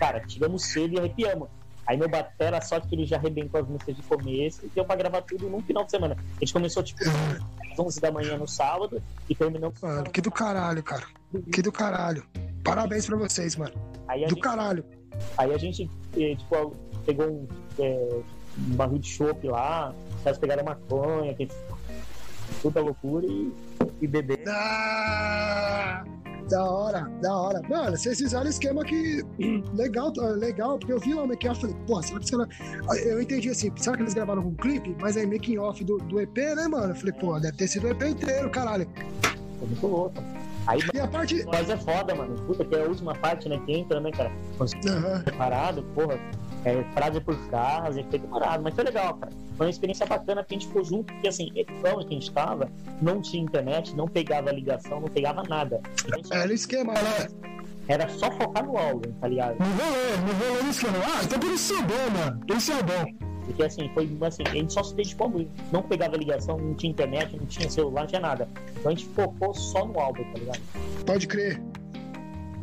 [0.00, 1.48] cara, tiramos cedo e arrepiamos.
[1.86, 4.96] Aí meu batera, só que ele já arrebentou as músicas de começo e deu pra
[4.96, 6.16] gravar tudo num final de semana.
[6.36, 7.00] A gente começou, tipo,
[7.72, 11.06] às 11 da manhã no sábado e terminou Mano, que do caralho, cara.
[11.52, 12.24] Que do caralho.
[12.64, 13.74] Parabéns pra vocês, mano.
[14.08, 14.84] Do gente, caralho.
[15.38, 18.20] aí a gente eh, tipo, pegou um, eh,
[18.58, 21.48] um barril de chopp lá, os caras pegaram maconha, que
[22.62, 23.52] puta loucura e,
[24.00, 24.42] e beber.
[24.48, 26.04] Ah,
[26.48, 27.60] da hora, da hora.
[27.68, 29.24] Mano, vocês fizeram esquema que
[29.74, 33.06] legal, tá, legal, porque eu vi o making off e falei, pô, será que caras.
[33.06, 34.96] Eu entendi assim, será que eles gravaram com um clipe?
[35.00, 36.92] Mas aí making off do, do EP, né, mano?
[36.92, 38.88] Eu falei, pô, deve ter sido o EP inteiro, caralho.
[39.58, 40.22] Foi muito louco.
[40.66, 41.44] Aí E a parte.
[41.46, 42.34] mas é foda, mano.
[42.44, 44.32] Puta, que é a última parte, né, que entra, né, cara?
[44.56, 45.22] Quando você Aham.
[45.22, 46.18] tá parado, porra,
[46.66, 49.32] é, frase por frase, foi demorado, mas foi legal, cara.
[49.56, 52.32] Foi uma experiência bacana que a gente ficou junto, porque assim, então que a gente
[52.32, 52.68] tava,
[53.00, 55.80] não tinha internet, não pegava ligação, não pegava nada.
[56.14, 57.28] Gente Era o esquema, né?
[57.88, 59.58] era só focar no álbum, tá ligado?
[59.60, 60.98] No rolê, no rolê no esquema.
[61.04, 62.40] Ah, então por isso é bom, mano.
[62.56, 63.26] Isso é bom.
[63.46, 65.50] Porque assim, foi assim, a gente só se dedicou muito.
[65.70, 68.48] Não pegava ligação, não tinha internet, não tinha celular, não tinha nada.
[68.76, 70.60] Então a gente focou só no álbum, tá ligado?
[71.06, 71.62] Pode crer.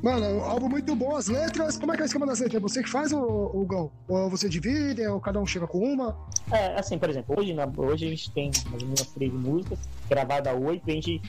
[0.04, 1.78] Mano, é um álbum muito bom, as letras.
[1.78, 2.58] Como é que é o esquema das letras?
[2.58, 3.22] É você que faz ou
[3.56, 3.90] o Gão?
[4.10, 6.14] Ou você divide, ou cada um chega com uma?
[6.52, 10.54] É, assim, por exemplo, hoje, na, hoje a gente tem ou menos 13 músicas, gravada
[10.54, 11.22] 8, a gente.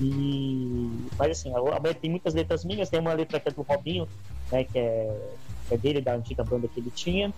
[0.00, 0.90] E.
[1.18, 4.08] Mas assim, a, tem muitas letras minhas, tem uma letra que é do Robinho,
[4.50, 4.64] né?
[4.64, 5.20] Que é,
[5.70, 7.30] é dele, da antiga banda que ele tinha.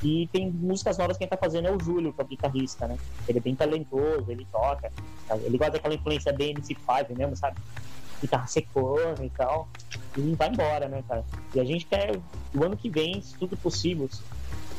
[0.00, 2.86] E tem músicas novas que quem tá fazendo é o Júlio, que é o guitarrista,
[2.86, 2.96] né?
[3.26, 4.92] Ele é bem talentoso, ele toca.
[5.42, 7.56] Ele gosta daquela influência bem MC5 mesmo, sabe?
[8.20, 9.68] Guitarra secona e tal.
[10.16, 11.24] E vai embora, né, cara?
[11.54, 12.18] E a gente quer,
[12.54, 14.22] o ano que vem, se tudo possível, se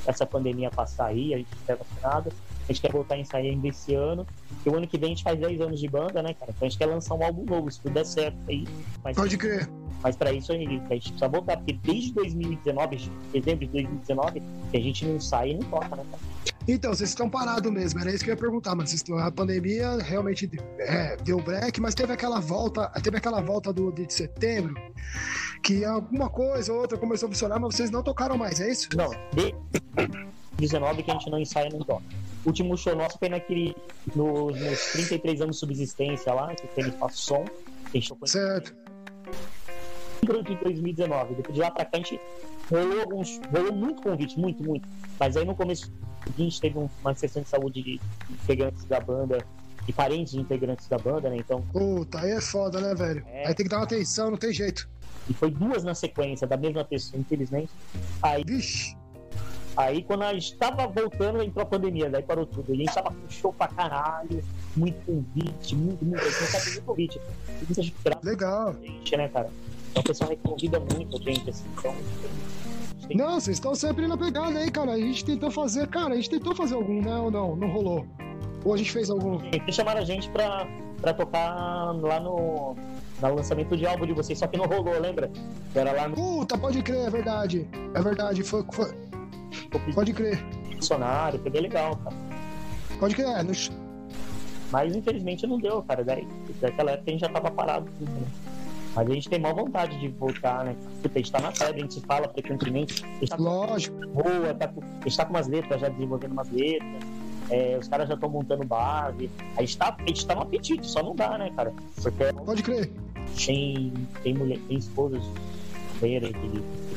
[0.05, 2.31] essa pandemia passar aí, a gente estiver vacinado,
[2.69, 4.25] a gente quer voltar a ensaiar ainda esse ano.
[4.65, 6.51] E o ano que vem a gente faz 10 anos de banda, né, cara?
[6.55, 8.67] Então a gente quer lançar um álbum novo, se tudo der certo aí.
[9.03, 9.69] Mas, Pode crer.
[10.03, 14.41] mas pra isso a gente, a gente precisa voltar, porque desde 2019, dezembro de 2019,
[14.71, 16.57] que a gente não sai e não toca, né, cara?
[16.69, 20.51] Então, vocês estão parados mesmo, era isso que eu ia perguntar, estão- a pandemia realmente
[20.79, 24.75] é, deu break, mas teve aquela volta, teve aquela volta do de setembro,
[25.63, 28.89] que alguma coisa ou outra começou a funcionar, mas vocês não tocaram mais, é isso?
[28.97, 29.55] Não, de
[30.57, 32.03] 19 que a gente não ensaia nem toca.
[32.45, 33.75] O último show nosso foi naquele.
[34.15, 37.45] No, nos 33 anos de subsistência lá, que tem Faço Som.
[37.91, 38.73] Tem show Certo.
[40.23, 41.35] de 2019.
[41.35, 42.19] Depois de lá pra cá a gente
[42.69, 43.39] rolou alguns.
[43.53, 44.87] rolou muito convite, muito, muito.
[45.19, 45.91] Mas aí no começo
[46.25, 49.37] seguinte teve um- uma sessão de saúde de integrantes da banda
[49.87, 51.37] e parentes de integrantes da banda, né?
[51.37, 53.23] Então, Puta, aí é foda, né, velho?
[53.27, 53.47] É.
[53.47, 54.89] Aí tem que dar uma atenção, não tem jeito.
[55.29, 57.69] e foi duas na sequência da mesma pessoa, infelizmente.
[58.23, 58.95] Aí, Vixe.
[59.77, 62.69] Aí quando a gente tava voltando, entrou a pandemia, daí parou tudo.
[62.69, 64.43] E a gente tava com show pra caralho,
[64.75, 66.23] muito convite, muito, muito.
[66.23, 67.21] Gente não muito convite.
[67.67, 68.75] Muita gente Legal.
[68.81, 69.49] gente, né, cara?
[69.91, 71.65] Então o pessoal convida muito a gente, assim.
[71.77, 74.91] Então, a gente tem Não, vocês estão sempre na pegada aí, cara.
[74.93, 77.15] A gente tentou fazer, cara, a gente tentou fazer algum, né?
[77.17, 77.55] Ou não?
[77.55, 78.05] Não rolou.
[78.65, 79.39] Ou a gente fez algum.
[79.45, 80.67] Eles chamaram a gente pra,
[81.01, 82.75] pra tocar lá no,
[83.21, 85.31] no lançamento de álbum de vocês, só que não rolou, lembra?
[85.73, 87.67] Era lá no Puta, pode crer, é verdade.
[87.93, 88.93] É verdade, foi, foi-
[89.93, 90.37] pode crer.
[90.75, 92.15] funcionário, foi bem legal, cara.
[92.99, 93.51] Pode crer, é, no-
[94.71, 96.03] Mas infelizmente não deu, cara.
[96.03, 96.27] Daí,
[96.59, 98.27] daquela época a gente já tava parado tudo, né?
[98.95, 100.75] Mas a gente tem maior vontade de voltar, né?
[101.03, 103.05] Puta, a gente tá na pedra, a gente fala frequentemente.
[103.05, 103.95] A gente tá lógico.
[104.07, 107.03] boa, tá com, a gente tá com umas letras, já desenvolvendo umas letras.
[107.49, 109.29] É, os caras já estão montando base.
[109.55, 111.71] A gente, tá, a gente tá no apetite, só não dá, né, cara?
[112.01, 112.91] Porque Pode crer.
[113.45, 113.93] tem,
[114.23, 115.23] tem mulher, tem esposas
[116.01, 116.05] o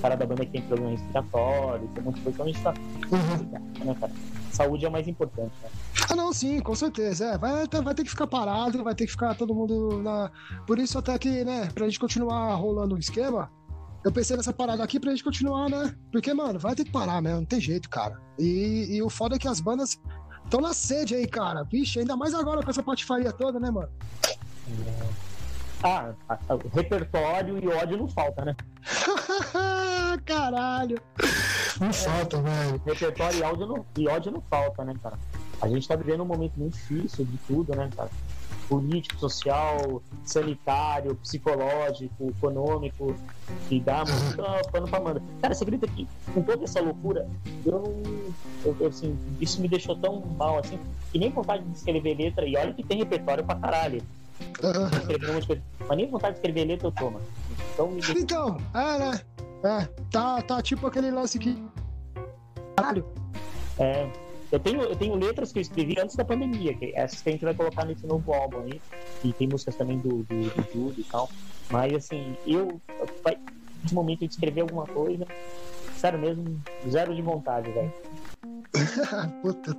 [0.00, 2.62] cara da banda que tem problema respiratório, tem um monte de coisa, então a gente
[2.62, 2.74] tá,
[3.12, 3.84] Uhum.
[3.84, 4.12] né, cara?
[4.50, 5.68] Saúde é o mais importante, né?
[6.10, 7.24] Ah, não, sim, com certeza.
[7.26, 10.30] É, vai, ter- vai ter que ficar parado, vai ter que ficar todo mundo na.
[10.66, 13.50] Por isso, até que, né, pra gente continuar rolando o esquema,
[14.04, 15.94] eu pensei nessa parada aqui pra gente continuar, né?
[16.10, 18.18] Porque, mano, vai ter que parar mesmo, não tem jeito, cara.
[18.38, 20.00] E, e o foda é que as bandas
[20.44, 21.62] estão na sede aí, cara.
[21.62, 23.88] Vixe, ainda mais agora com essa patifaria toda, né, mano?
[25.82, 26.12] Ah,
[26.74, 28.54] repertório e ódio não falta, né?
[30.26, 30.98] Caralho.
[31.80, 32.82] Não falta, velho.
[32.84, 35.18] Repertório e ódio, não, e ódio não falta, né, cara?
[35.62, 38.10] A gente tá vivendo um momento muito difícil de tudo, né, cara?
[38.68, 43.16] Político, social, sanitário, psicológico, econômico,
[43.68, 45.22] que dá muito pano pra mano.
[45.40, 47.26] Cara, você acredita que com toda essa loucura,
[47.64, 48.02] eu não.
[48.64, 50.78] Eu, eu, assim, isso me deixou tão mal, assim,
[51.10, 54.02] que nem vontade de escrever letra, e olha que tem repertório pra caralho.
[55.00, 55.62] Escrever um monte de coisa.
[55.88, 57.26] Mas nem vontade de escrever letra eu tô, mano.
[57.72, 59.20] Então me Então, é, né?
[59.62, 61.62] É, tá, tá tipo aquele lance que.
[62.76, 63.06] Caralho.
[63.78, 64.10] É,
[64.52, 67.32] eu tenho, eu tenho letras que eu escrevi antes da pandemia, que essas que a
[67.32, 68.80] gente vai colocar nesse novo álbum aí.
[69.22, 71.30] E tem músicas também do, do, do Judo e tal.
[71.70, 72.80] Mas assim, eu
[73.82, 75.26] nesse momento de escrever alguma coisa,
[75.96, 77.92] sério mesmo, zero de vontade, velho.
[79.42, 79.76] Puta.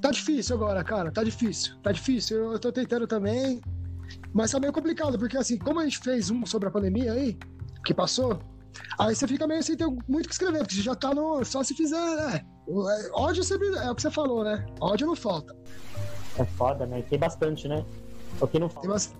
[0.00, 1.10] Tá difícil agora, cara.
[1.10, 1.76] Tá difícil.
[1.82, 2.52] Tá difícil.
[2.52, 3.60] Eu tô tentando também.
[4.32, 7.36] Mas tá meio complicado, porque assim, como a gente fez um sobre a pandemia aí,
[7.84, 8.38] que passou,
[8.98, 11.44] aí você fica meio sem ter muito o que escrever, porque você já tá no.
[11.44, 12.40] Só se fizer, né?
[12.66, 13.68] O- é, Ódio sempre.
[13.76, 14.64] É o que você falou, né?
[14.80, 15.54] Ódio não falta.
[16.38, 17.02] É foda, né?
[17.02, 17.84] Tem bastante, né?
[18.40, 18.88] O que não Tem, falta.
[18.88, 19.14] bas-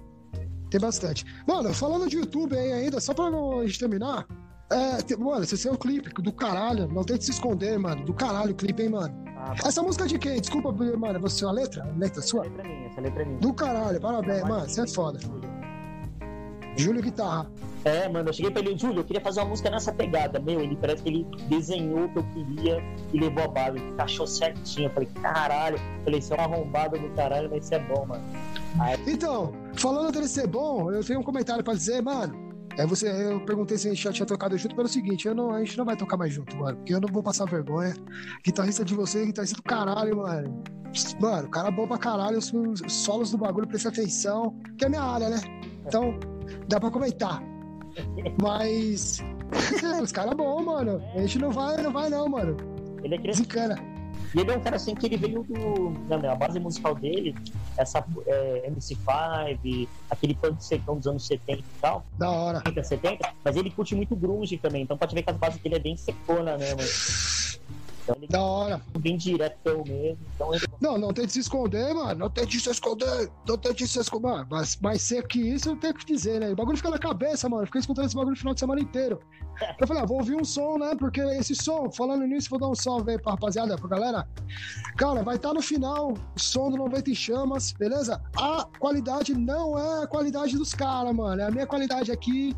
[0.71, 1.25] tem bastante.
[1.47, 4.27] Mano, falando de YouTube aí ainda, só pra a gente terminar.
[4.71, 6.89] É, tem- mano, esse é um clipe do caralho.
[6.89, 8.05] Não tente se esconder, mano.
[8.07, 9.15] Do caralho o clipe, hein, mano.
[9.45, 10.41] Ah, Essa música é de quem?
[10.41, 11.19] Desculpa, mano.
[11.21, 11.83] Você, a letra?
[11.83, 12.43] A letra essa sua?
[12.45, 13.39] letra é minha, essa letra é minha.
[13.41, 14.69] Do caralho, parabéns, mano.
[14.69, 15.19] Você é foda.
[16.77, 17.51] Júlio Guitarra.
[17.85, 20.39] É, mano, eu cheguei pra ele, Júlio, eu queria fazer uma música nessa pegada.
[20.39, 22.79] Meu, ele parece que ele desenhou o que eu queria
[23.13, 24.87] e levou a base, encaixou certinho.
[24.87, 25.77] Eu falei, caralho.
[25.77, 28.23] Eu falei, isso é uma arrombada do caralho, mas isso é bom, mano.
[28.79, 32.42] Aí, Então, falando dele ser bom, eu tenho um comentário pra dizer, mano.
[32.79, 35.51] É você, eu perguntei se a gente já tinha tocado junto pelo seguinte, eu não,
[35.53, 36.77] a gente não vai tocar mais junto, mano.
[36.77, 37.95] Porque eu não vou passar vergonha.
[38.45, 40.63] Guitarrista de você, guitarrista do caralho, mano.
[41.21, 44.57] Mano, cara bom pra caralho, os, os solos do bagulho, presta atenção.
[44.79, 45.41] Que é minha área, né?
[45.87, 46.19] Então,
[46.69, 47.43] dá pra comentar.
[48.41, 49.23] Mas.
[50.03, 51.03] os caras bom, mano.
[51.15, 52.57] A gente não vai, não vai não, mano.
[53.03, 53.19] ele é.
[53.19, 53.92] Desencana.
[54.35, 55.91] E ele é um cara assim que ele veio do.
[56.09, 57.35] Não, a base musical dele,
[57.79, 62.59] essa é, MC5, aquele punk secão dos anos 70 e tal, Da hora.
[62.59, 65.77] 70, 70, mas ele curte muito grunge também, então pode ver que as bases dele
[65.77, 67.42] é bem secona mesmo.
[68.03, 68.81] Então ele Da hora.
[68.99, 70.19] bem direto mesmo.
[70.35, 72.15] Então ele Não, não tente se esconder, mano.
[72.21, 73.31] Não tente se esconder.
[73.47, 74.29] Não tente se esconder.
[74.29, 76.51] Mano, Mas mais seco que isso, eu tenho que dizer, né?
[76.51, 77.63] O bagulho fica na cabeça, mano.
[77.63, 79.21] Eu Fiquei escutando esse bagulho no final de semana inteiro.
[79.81, 80.95] Eu falei, ah, vou ouvir um som, né?
[80.99, 84.27] Porque esse som, falando nisso, vou dar um salve aí pra rapaziada, pra galera.
[84.97, 88.21] Cara, vai estar no final o som do 90 em Chamas, beleza?
[88.37, 91.41] A qualidade não é a qualidade dos caras, mano.
[91.41, 92.57] É a minha qualidade aqui.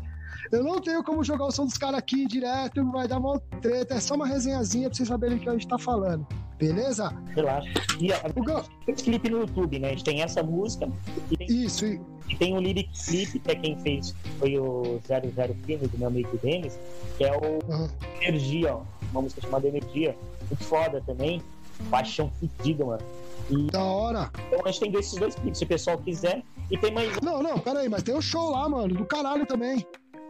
[0.51, 3.95] Eu não tenho como jogar o som dos caras aqui direto, vai dar uma treta.
[3.95, 6.25] É só uma resenhazinha pra vocês saberem o que a gente tá falando.
[6.57, 7.11] Beleza?
[7.35, 7.67] relaxa.
[7.99, 9.87] E a, O Gão, tem esse clipe no YouTube, né?
[9.89, 10.87] A gente tem essa música
[11.31, 14.99] e tem, isso, e- e tem um lyric clip, que é quem fez, foi o
[15.05, 16.79] 00 Filme, do meu amigo Denis,
[17.17, 17.89] que é o Aham.
[18.21, 18.81] Energia, ó.
[19.11, 20.15] Uma música chamada Energia.
[20.49, 21.41] Muito foda também.
[21.89, 23.01] Paixão fedida, mano.
[23.49, 24.31] E Da hora.
[24.47, 26.41] então a gente tem esses dois clipes, se o pessoal quiser.
[26.71, 27.19] E tem mais.
[27.21, 29.85] Não, não, pera aí, mas tem um show lá, mano, do caralho também.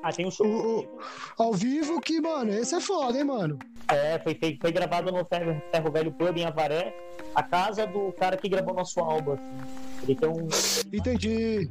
[0.07, 0.45] Ah, tem um show.
[0.45, 0.99] O, o-
[1.35, 3.57] ao vivo que, mano, esse é foda, hein, mano.
[3.87, 6.95] É, foi, feito, foi gravado no Ferro, Ferro Velho Pub em Avaré,
[7.33, 9.33] a casa do cara que gravou nosso álbum.
[9.33, 10.03] assim.
[10.03, 10.47] Ele tem um.
[10.93, 11.67] Entendi.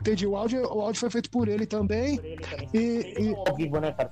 [0.00, 0.26] Entendi.
[0.26, 2.16] O áudio, o áudio foi feito por ele também.
[2.16, 2.68] por ele também.
[2.72, 4.10] E- e- ao vivo, né, cara?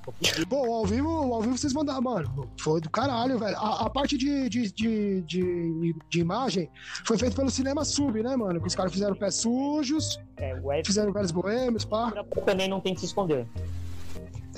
[0.49, 2.51] Pô, ao vivo, ao vivo vocês mandaram, mano.
[2.61, 3.57] Foi do caralho, velho.
[3.57, 6.69] A, a parte de, de, de, de, de imagem
[7.07, 8.61] foi feita pelo Cinema Sub, né, mano?
[8.61, 12.13] Que os caras fizeram pés sujos, É, o Ed fizeram velhos boêmios, pá.
[12.45, 13.47] também não tem que se esconder.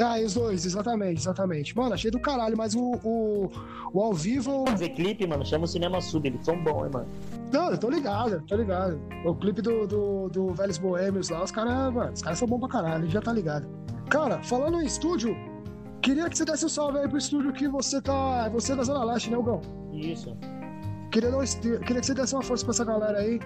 [0.01, 1.77] Ah, e os dois, exatamente, exatamente.
[1.77, 3.51] Mano, achei do caralho, mas o, o,
[3.93, 4.65] o ao vivo.
[4.69, 7.09] Fazer clipe, mano, chama o Cinema Sub, eles são bons, hein, mano.
[7.53, 9.01] Não, eu tô ligado, tô ligado.
[9.25, 12.59] O clipe do, do, do Velhos Boêmios lá, os caras, mano, os caras são bons
[12.61, 13.67] pra caralho, gente já tá ligado.
[14.11, 15.35] Cara, falando em estúdio,
[16.03, 18.49] queria que você desse um salve aí pro estúdio que você tá.
[18.51, 19.61] Você é da Zona Leste, né, Hugão?
[19.93, 20.37] Isso.
[21.11, 23.41] Queria, est- queria que você desse uma força pra essa galera aí.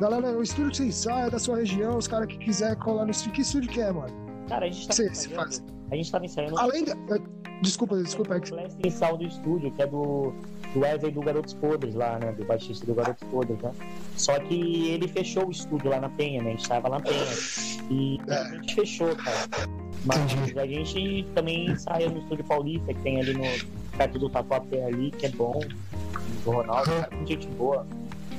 [0.00, 3.10] Galera, o estúdio que você ensaia da sua região, os caras que quiser colar no
[3.10, 3.32] estúdio.
[3.32, 4.12] Que estúdio que é, mano?
[4.48, 5.64] Cara, a gente tá Você, você faz.
[5.90, 6.94] A gente tava ensaiando Além da.
[7.62, 8.36] Desculpa, desculpa.
[8.36, 10.32] é que- o Blast Sound do estúdio, que é do,
[10.78, 12.32] do Wesley do Garotos Podres lá, né?
[12.32, 13.72] Do baixista do Garotos Podres, né?
[14.16, 16.50] Só que ele fechou o estúdio lá na Penha, né?
[16.50, 17.24] A gente tava lá na Penha.
[17.90, 18.34] E É.
[18.34, 19.38] a gente fechou, cara.
[20.04, 20.58] Mas Entendi.
[20.58, 23.42] a gente também ensaia no estúdio Paulista, que tem ali no
[23.96, 25.58] perto do Tatuapé ali, que é bom.
[26.44, 27.86] Do Ronaldo, cara, com gente boa.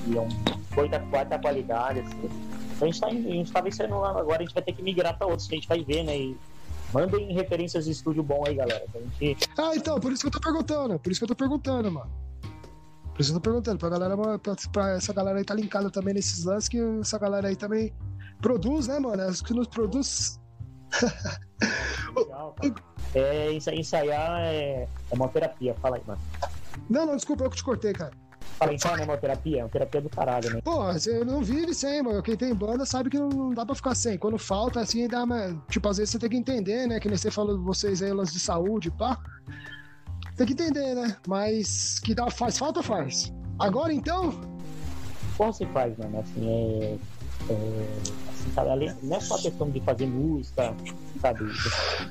[0.07, 0.29] E é um
[0.73, 2.17] quarta, quarta qualidade, assim.
[2.75, 4.71] Então a gente, tá, indo- a gente tava ensaiando lá, agora a gente vai ter
[4.71, 6.17] que migrar pra outros, que a gente vai ver, né?
[6.17, 6.37] E
[6.93, 8.85] mandem referências de estúdio bom aí, galera.
[9.19, 10.97] gente Ah, então, por isso que eu tô perguntando.
[10.97, 12.09] Por isso que eu tô perguntando, mano.
[13.19, 13.77] Por isso eu tô perguntando.
[13.77, 17.49] Pra, galera, pra, pra essa galera aí tá linkada também nesses lances, que essa galera
[17.49, 17.93] aí também
[18.41, 19.21] produz, né, mano?
[19.23, 20.39] As que nos produz.
[22.15, 22.75] Legal, cara.
[23.13, 26.21] É, ensa- ensaiar é, é uma terapia, fala aí, mano.
[26.89, 28.11] Não, não, desculpa, eu que te cortei, cara.
[28.57, 29.59] Fala, ensaiar não é uma terapia?
[29.59, 30.61] É uma terapia do caralho, né?
[30.63, 32.23] Pô, você não vive sem, mano.
[32.23, 34.17] Quem tem banda sabe que não, não dá pra ficar sem.
[34.17, 37.01] Quando falta, assim, dá, uma- tipo, às vezes você tem que entender, né?
[37.01, 39.17] Que nem você falou de vocês aí, lance de saúde, pá.
[40.39, 41.17] Tem que entender, né?
[41.27, 43.29] Mas que dá, faz falta, faz.
[43.59, 44.31] Agora então,
[45.51, 46.17] se faz, mano?
[46.21, 46.97] Assim, é.
[47.49, 50.73] é assim, sabe, além- não é só a questão de fazer música,
[51.21, 51.43] sabe?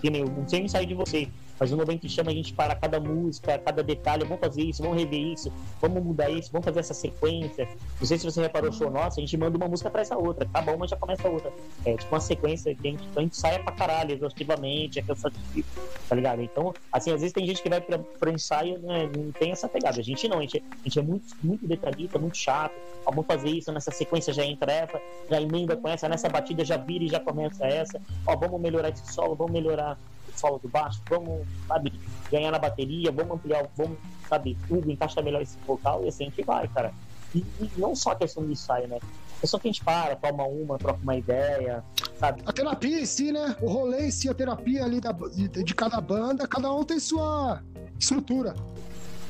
[0.03, 1.27] Que nem eu não sei o de vocês,
[1.59, 4.99] mas o momento chama a gente para cada música, cada detalhe, vamos fazer isso, vamos
[4.99, 7.69] rever isso, vamos mudar isso, vamos fazer essa sequência.
[8.01, 10.17] Não sei se você reparou o show nosso, a gente manda uma música atrás da
[10.17, 11.53] outra, acaba uma já começa a outra.
[11.85, 15.67] É tipo uma sequência que a gente, a gente saia pra caralho, exaustivamente, é cansativo,
[16.09, 16.43] tá ligado?
[16.43, 19.69] Então, assim, às vezes tem gente que vai pra, pro ensaio, né, não tem essa
[19.69, 20.01] pegada.
[20.01, 22.75] A gente não, a gente, a gente é muito, muito detalhista, muito chato.
[23.05, 26.77] Vamos fazer isso, nessa sequência já entra essa, já emenda com essa, nessa batida já
[26.77, 28.01] vira e já começa essa.
[28.27, 29.99] Ó, vamos melhorar esse solo, vamos melhorar
[30.39, 31.93] solo do baixo, vamos, sabe,
[32.31, 33.99] ganhar na bateria, vamos ampliar, vamos,
[34.29, 36.93] sabe, tudo, encaixar melhor esse vocal e assim a gente vai, cara.
[37.35, 38.99] E, e não só a questão do ensaio, né?
[39.43, 41.85] É só que a gente para, toma uma, troca uma ideia,
[42.19, 42.43] sabe?
[42.45, 43.57] a terapia em si, né?
[43.61, 46.99] O rolê em si, a terapia ali da, de, de cada banda, cada um tem
[46.99, 47.63] sua
[47.99, 48.55] estrutura.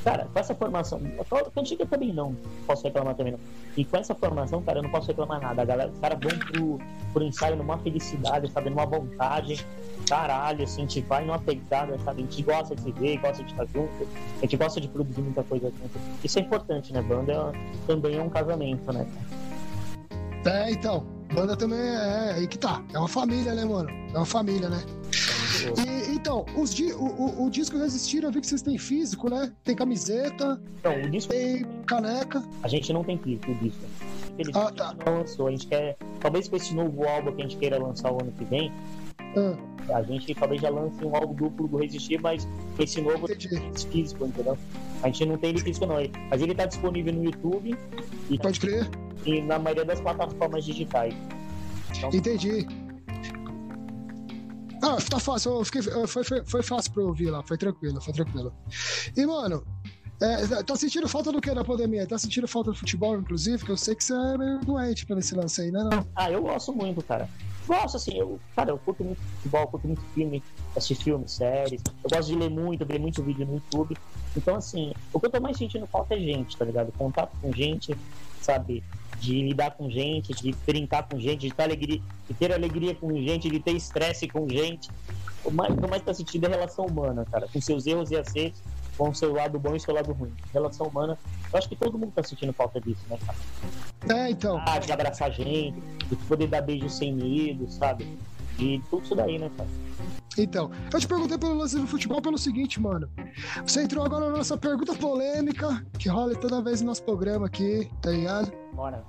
[0.03, 2.35] Cara, com essa formação, a cantiga também não
[2.65, 3.39] posso reclamar também não.
[3.75, 5.61] E com essa formação, cara, eu não posso reclamar nada.
[5.61, 6.79] A galera, os caras vão pro,
[7.11, 9.65] pro ensaio numa felicidade, sabe, numa vontade.
[10.07, 12.21] Caralho, assim, a gente vai numa pegada, sabe?
[12.21, 14.07] A gente gosta de se ver, gosta de estar junto,
[14.37, 15.99] a gente gosta de produzir muita coisa junto.
[16.23, 17.01] Isso é importante, né?
[17.01, 17.51] Banda
[17.85, 19.05] também é um casamento, né?
[20.45, 22.81] É, então, banda também é, é aí que tá.
[22.93, 23.89] É uma família, né, mano?
[23.89, 24.81] É uma família, né?
[25.77, 29.29] E, então, os di, o, o, o disco Resistir, eu vi que vocês têm físico,
[29.29, 29.51] né?
[29.63, 32.43] Tem camiseta, Então, o disco, tem caneca.
[32.63, 33.79] a gente não tem físico, o disco.
[34.33, 34.85] Infelizmente, Ah, tá.
[34.89, 35.47] a gente não lançou.
[35.47, 38.31] A gente quer, talvez com esse novo álbum que a gente queira lançar o ano
[38.31, 38.71] que vem,
[39.35, 39.55] Ah,
[39.95, 43.49] A gente talvez já lance um álbum duplo do Resistir, mas esse novo entendi.
[43.49, 44.57] tem físico, entendeu?
[45.03, 45.95] A gente não tem ele físico não,
[46.29, 47.75] mas ele tá disponível no YouTube
[48.29, 48.87] e, Pode crer?
[49.25, 51.13] e na maioria das plataformas digitais.
[51.97, 52.67] Então, Entendi.
[54.81, 57.99] Ah, tá fácil, eu fiquei, foi, foi, foi fácil pra eu ouvir lá, foi tranquilo,
[58.01, 58.53] foi tranquilo.
[59.15, 59.63] E, mano,
[60.21, 62.05] é, tá sentindo falta do que na pandemia?
[62.05, 63.63] Tá sentindo falta do futebol, inclusive?
[63.63, 65.81] Que eu sei que você é meio doente pelo esse lance aí, né?
[65.83, 66.05] Não?
[66.13, 67.29] ah, eu gosto muito, cara.
[67.65, 70.43] Gosto, assim, eu, cara, eu curto muito futebol, curto muito filme,
[70.75, 71.81] assistir filmes, séries.
[72.03, 73.95] Eu gosto de ler muito, ver muito vídeo no YouTube.
[74.35, 76.91] Então, assim, o que eu tô mais sentindo falta é gente, tá ligado?
[76.97, 77.95] Contato com gente,
[78.41, 78.83] sabe?
[79.19, 83.13] De lidar com gente, de brincar com gente, de ter alegria, de ter alegria com
[83.13, 84.89] gente, de ter estresse com gente.
[85.43, 88.17] O mais, o que mais tô sentindo é relação humana, cara, com seus erros e
[88.17, 88.61] acertos,
[88.97, 90.33] com o seu lado bom e o seu lado ruim.
[90.53, 91.17] Relação humana,
[91.51, 94.19] eu acho que todo mundo tá sentindo falta disso, né, cara?
[94.19, 94.61] É, então.
[94.65, 95.79] Ah, de abraçar gente,
[96.09, 98.17] de poder dar beijo sem medo, sabe?
[98.57, 99.69] De tudo isso daí, né, cara?
[100.37, 103.09] Então, eu te perguntei pelo lance do futebol pelo seguinte, mano.
[103.65, 107.89] Você entrou agora na nossa pergunta polêmica, que rola toda vez no nosso programa aqui,
[108.01, 108.51] tá ligado?
[108.79, 109.03] Bora.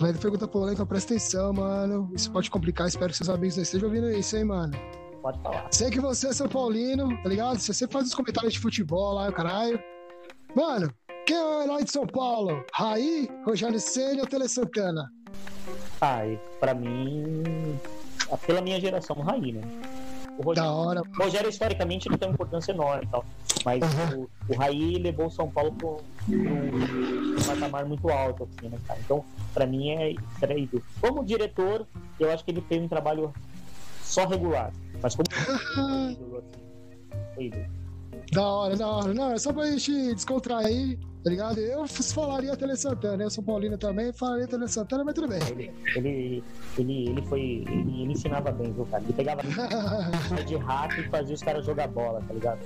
[0.00, 2.10] De pergunta polêmica, presta atenção, mano.
[2.14, 4.72] Isso pode complicar, espero que seus amigos não estejam ouvindo isso, hein, mano.
[5.20, 5.68] Pode falar.
[5.70, 7.58] Sei que você é São Paulino, tá ligado?
[7.58, 9.78] Você sempre faz os comentários de futebol lá, o caralho.
[10.56, 10.90] Mano,
[11.26, 12.64] quem é o herói de São Paulo?
[12.72, 15.12] Raí, Rogério Senna ou Tele Santana?
[16.02, 17.78] E pra mim,
[18.46, 19.60] pela minha geração, Raí, né?
[20.38, 21.02] O Da Rogério, hora.
[21.02, 23.24] o Rogério, historicamente, ele tem uma importância enorme e tal.
[23.64, 24.22] Mas Uhum.
[24.48, 28.98] o, o Raí levou o São Paulo para um patamar muito alto, assim, né, cara?
[29.00, 30.82] Então, pra mim, é extraído.
[31.00, 31.86] Como diretor,
[32.18, 33.32] eu acho que ele fez um trabalho
[34.02, 34.72] só regular.
[35.02, 35.26] Mas como
[37.36, 37.50] assim.
[38.32, 39.14] Da hora, da hora.
[39.14, 41.58] Não, é só pra gente descontrair, tá ligado?
[41.58, 45.38] Eu falaria Tele Santana, eu sou Paulino também, falaria Tele Santana, mas tudo bem.
[45.50, 46.44] Ele, ele,
[46.78, 47.40] ele, ele foi.
[47.66, 49.02] Ele, ele ensinava bem, viu, cara?
[49.02, 49.40] Ele pegava
[50.46, 52.60] de hack e fazia os caras jogar bola, tá ligado?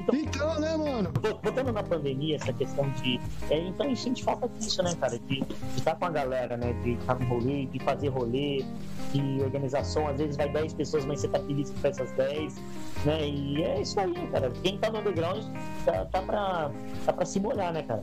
[0.00, 1.10] Então, então, né, mano?
[1.20, 3.20] Vo- Voltando na pandemia, essa questão de.
[3.50, 5.18] É, então a gente falta disso, né, cara?
[5.18, 5.44] De
[5.76, 6.72] estar com a galera, né?
[6.82, 8.64] De estar no rolê, de fazer rolê,
[9.12, 10.08] de organização.
[10.08, 12.54] Às vezes vai 10 pessoas, mas você tá feliz com essas 10,
[13.04, 13.28] né?
[13.28, 14.50] E é isso aí, cara.
[14.62, 15.44] Quem tá no underground
[15.84, 16.70] tá, tá, pra,
[17.04, 18.02] tá pra se molhar, né, cara?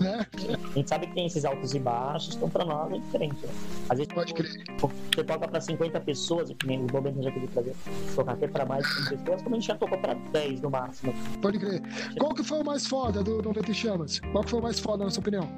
[0.00, 0.26] Né?
[0.36, 3.52] A gente sabe que tem esses altos e baixos, então pra nós é diferente, né?
[3.88, 4.64] Às vezes Pode crer.
[4.78, 7.74] você toca pra 50 pessoas, que nem o momento já teve prazer
[8.14, 10.70] tocar até pra mais de 100 pessoas, como a gente já tocou pra 10 no
[10.70, 11.12] máximo.
[11.42, 11.82] Pode crer.
[12.18, 14.20] Qual que foi o mais foda do 90 Chamas?
[14.20, 15.48] Qual que foi o mais foda, na sua opinião?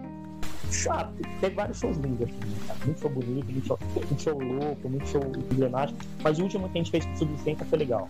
[0.73, 1.13] Chato.
[1.41, 2.77] Teve vários shows lindos, assim, né?
[2.85, 5.99] Muito show bonito, muito show, muito show louco, muito show emblemático.
[6.23, 8.09] Mas o último que a gente fez com o Subsistência foi legal.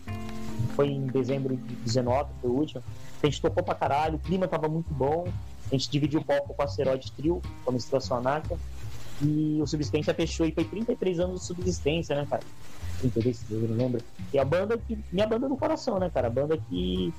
[0.74, 2.82] Foi em dezembro de 19, foi o último.
[3.22, 5.26] A gente tocou pra caralho, o clima tava muito bom.
[5.68, 8.58] A gente dividiu o palco com a Asteroid Trio, com a Menstruação Anarca.
[9.22, 12.42] E o Subsistência fechou e foi 33 anos de Subsistência, né, cara?
[13.00, 14.02] 33, eu não lembro.
[14.32, 14.98] E a banda que.
[15.12, 16.28] Minha banda do coração, né, cara?
[16.28, 17.12] A banda que.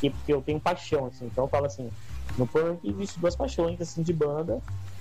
[0.00, 1.26] que, que eu tenho paixão, assim.
[1.26, 1.90] Então eu falo assim,
[2.36, 4.60] no punk existe duas paixões assim de banda,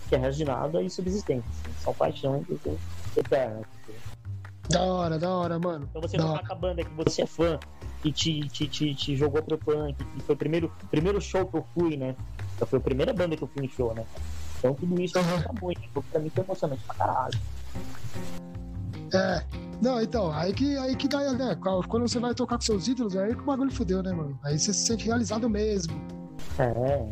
[0.10, 1.50] que é Reginada e Subsistência.
[1.50, 2.78] Assim, são paixões assim,
[3.18, 3.66] eternas.
[4.70, 5.88] Da hora, da hora, mano.
[5.90, 7.60] Então você Da tá com a banda que você é fã
[8.04, 11.58] e te, te, te, te jogou pro punk, que foi o primeiro, primeiro show que
[11.58, 12.16] eu fui, né?
[12.56, 14.06] Então, foi a primeira banda que eu fui em show, né?
[14.58, 15.60] Então tudo isso Uhum.
[15.62, 15.82] muito.
[15.90, 17.40] Então, pra mim foi emocionante pra caralho.
[19.14, 19.44] É.
[19.82, 21.56] Não, então, aí que, aí que dá, né?
[21.56, 24.40] Quando você vai tocar com seus ídolos, aí que o bagulho fudeu, né, mano?
[24.44, 25.94] Aí você se sente realizado mesmo.
[26.60, 27.06] É,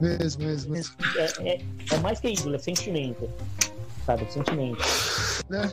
[0.00, 0.72] Mesmo, mesmo.
[0.72, 0.94] mesmo.
[1.16, 1.60] é, é,
[1.92, 3.28] é mais que ídolo, é sentimento.
[4.04, 4.78] Sabe, é sentimento.
[5.48, 5.72] né?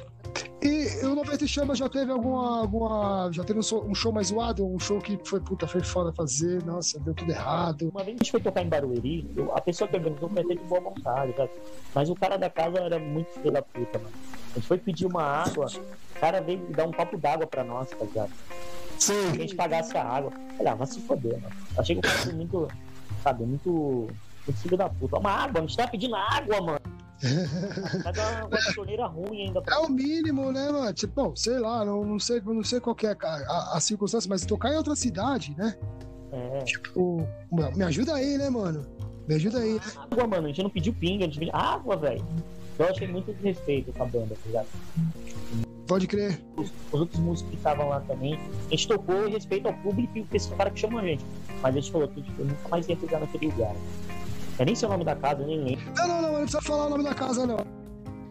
[0.62, 2.62] E o 90 Chama já teve alguma.
[2.62, 4.65] alguma já teve um show, um show mais zoado?
[4.65, 7.89] Um show que foi, puta, foi foda fazer, nossa, deu tudo errado.
[7.89, 10.56] Uma vez a gente foi tocar em Barueri, eu- a pessoa que organizou até de
[10.63, 11.52] boa vontade, sabe?
[11.93, 14.15] Mas o cara da casa era muito filho da puta, mano.
[14.52, 15.67] A gente foi pedir uma água,
[16.15, 18.32] o cara veio dar um copo d'água pra nós, tá ligado?
[19.03, 19.33] Se a Sim.
[19.35, 20.31] gente pagasse a água.
[20.57, 21.53] Olha, ah, vai se foder, mano.
[21.75, 22.67] Eu achei que foi muito,
[23.21, 24.07] sabe, muito,
[24.47, 25.17] muito filho da puta.
[25.17, 26.79] Uma água, a gente tá pedindo água, mano.
[28.03, 30.93] Vai dar uma torneira ruim ainda pra É o mínimo, né, mano?
[30.93, 33.79] Tipo, bom, sei lá, não, não sei, não sei qual que é a, a, a
[33.79, 35.77] circunstância, mas tocar em outra cidade, né?
[36.31, 36.63] É.
[36.63, 38.85] Tipo, me ajuda aí, né, mano?
[39.27, 39.75] Me ajuda aí.
[39.75, 39.81] né?
[40.11, 42.25] Água, mano, a gente não pediu pinga, a gente pediu água, velho.
[42.79, 44.67] Eu achei muito desrespeito com a banda, tá ligado?
[45.93, 46.39] Pode crer.
[46.58, 48.34] os, os outros músicos que estavam lá também.
[48.65, 51.23] A gente tocou em respeito ao público e esse cara que chamou a gente.
[51.62, 53.75] Mas a gente falou que tipo, eu nunca mais ia pisar naquele lugar.
[54.58, 55.86] Eu nem sei o nome da casa, nem lembro.
[55.95, 57.58] Não, não, não, não precisa falar o nome da casa, não.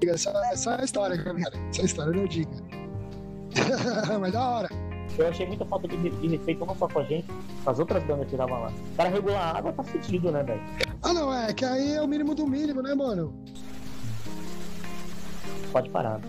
[0.04, 1.38] Essa, essa é a história, cara.
[1.38, 2.50] Essa é a história, não diga.
[4.20, 4.68] mas da hora.
[5.16, 7.28] Eu achei muita falta de, de respeito, não só com a gente,
[7.62, 8.72] com as outras bandas que estavam lá.
[8.72, 10.60] O cara regular a água tá fedido, né, velho?
[11.00, 13.32] Ah, não, é que aí é o mínimo do mínimo, né, mano?
[15.70, 16.20] Pode parar.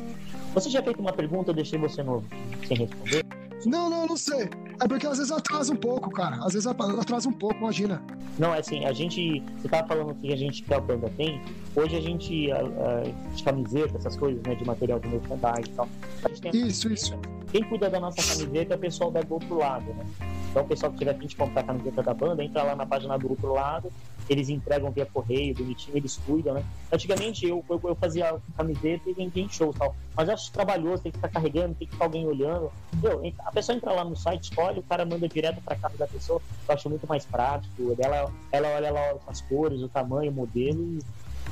[0.54, 2.24] Você já fez uma pergunta, eu deixei você no,
[2.68, 3.26] sem responder.
[3.66, 4.50] Não, não, não sei.
[4.82, 6.38] É porque às vezes atrasa um pouco, cara.
[6.38, 8.02] Às vezes atrasa um pouco, imagina.
[8.38, 9.42] Não, é assim, a gente.
[9.58, 11.42] Você tava falando que a gente que a banda tem.
[11.76, 12.52] Hoje a gente.
[12.52, 14.56] A, a, de camiseta, essas coisas, né?
[14.56, 15.90] De material de merchandising e tal.
[16.24, 17.18] A gente tem a Isso, isso.
[17.52, 20.06] Quem cuida da nossa camiseta é o pessoal da do outro lado, né?
[20.50, 22.76] Então o pessoal que tiver a fim de comprar a camiseta da banda, entra lá
[22.76, 23.92] na página do outro lado,
[24.30, 26.64] eles entregam via correio, bonitinho, eles cuidam, né?
[26.92, 29.96] Antigamente eu, eu, eu fazia camiseta e vendia em shows e tal.
[30.16, 32.72] Mas acho trabalhoso, tem que ficar carregando, tem que ficar alguém olhando.
[33.02, 36.08] Meu, a pessoa entra lá no site, escolhe, o cara manda direto pra casa da
[36.08, 37.96] pessoa, eu acho muito mais prático.
[38.00, 41.00] Ela, ela olha lá as cores, o tamanho, o modelo e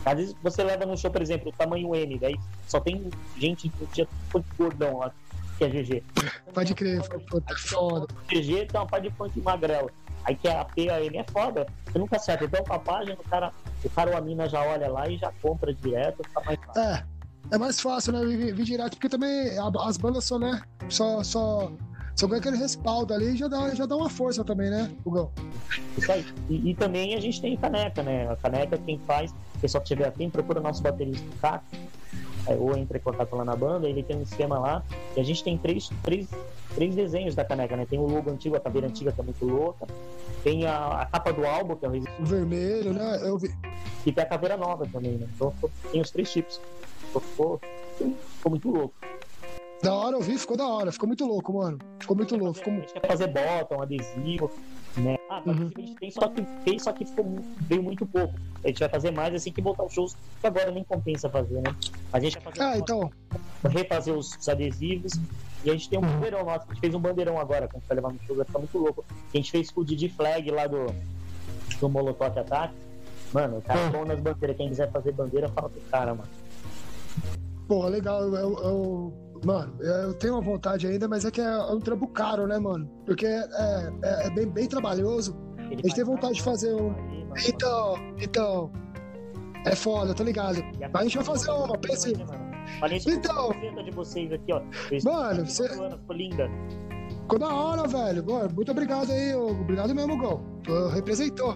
[0.05, 3.69] às vezes você leva no show, por exemplo, o tamanho M, daí só tem gente
[3.69, 4.07] que tinha
[4.57, 5.11] gordão lá,
[5.57, 6.03] que é GG.
[6.53, 8.07] Pode crer, puta, foda.
[8.27, 9.91] GG tem uma parte de funk magrelo.
[10.23, 12.45] Aí que a P, a M é foda, você nunca acerta.
[12.45, 13.51] Então com a página, o cara,
[13.83, 16.81] o cara ou a mina já olha lá e já compra direto, fica mais fácil.
[16.81, 17.05] É,
[17.51, 18.25] é mais fácil, né?
[18.25, 20.61] Vir, vir direto, porque também as bandas só, né?
[20.89, 21.71] Só, só,
[22.15, 25.31] só ganha aquele respaldo ali e já dá, já dá uma força também, né, Hugão?
[25.97, 26.25] Isso aí.
[26.49, 28.31] E, e também a gente tem caneca, né?
[28.31, 31.65] A caneca quem faz, o pessoal que tiver afim, procura o nosso baterista Caco,
[32.47, 34.83] é, ou entra em contato lá na banda, ele tem um esquema lá,
[35.15, 36.27] e a gente tem três, três
[36.75, 37.85] três desenhos da caneca, né?
[37.89, 39.85] Tem o logo antigo, a caveira antiga que é muito louca.
[40.43, 43.19] Tem a, a capa do álbum, que é o O vermelho, né?
[43.21, 43.49] Eu vi.
[44.05, 45.27] E tem a caveira nova também, né?
[45.35, 45.53] Então
[45.91, 46.59] tem os três tipos.
[47.13, 47.59] Ficou,
[47.97, 48.95] ficou, muito louco.
[49.83, 50.91] Da hora eu vi, ficou da hora.
[50.91, 51.77] Ficou muito louco, mano.
[51.99, 52.53] Ficou muito louco.
[52.55, 52.73] Ficou...
[52.73, 54.51] A gente quer fazer bottom, adesivo,
[54.97, 55.17] né?
[55.29, 55.71] Ah, Uhum.
[55.75, 57.25] a gente tem só que fez, só que ficou,
[57.61, 58.33] veio muito pouco.
[58.63, 61.61] A gente vai fazer mais assim que voltar os shows, que agora nem compensa fazer,
[61.61, 61.75] né?
[62.13, 63.11] A gente vai fazer Ah, então.
[63.69, 65.13] refazer os, os adesivos.
[65.63, 66.13] E a gente tem um Uhum.
[66.13, 68.35] bandeirão nosso, a gente fez um bandeirão agora, que a gente vai levar no show,
[68.35, 69.05] vai ficar muito louco.
[69.33, 70.87] A gente fez com o Didi Flag lá do,
[71.79, 72.73] do Molotov Attack.
[73.33, 74.57] Mano, o cara é bom nas bandeiras.
[74.57, 76.29] Quem quiser fazer bandeira, fala pro cara, mano.
[77.67, 78.21] Porra, legal.
[78.23, 79.13] Eu, eu- eu-
[79.45, 82.89] mano, eu tenho uma vontade ainda, mas é que é um trampo caro, né, mano?
[83.05, 83.39] Porque é,
[84.03, 85.37] é, é bem, bem trabalhoso.
[85.69, 86.93] Ele A gente tem vontade de fazer um.
[87.47, 88.71] Então, então.
[89.65, 90.57] É foda, tá ligado?
[90.91, 92.09] Mas a gente vai fazer uma, pensa
[92.91, 93.51] isso Então.
[93.83, 94.61] de vocês aqui, ó.
[95.03, 96.49] Mano, você- Ficou linda.
[97.21, 98.25] Ficou da hora, velho.
[98.25, 99.33] Mano, muito obrigado aí.
[99.35, 100.41] Obrigado mesmo, Gol.
[100.93, 101.55] Representou.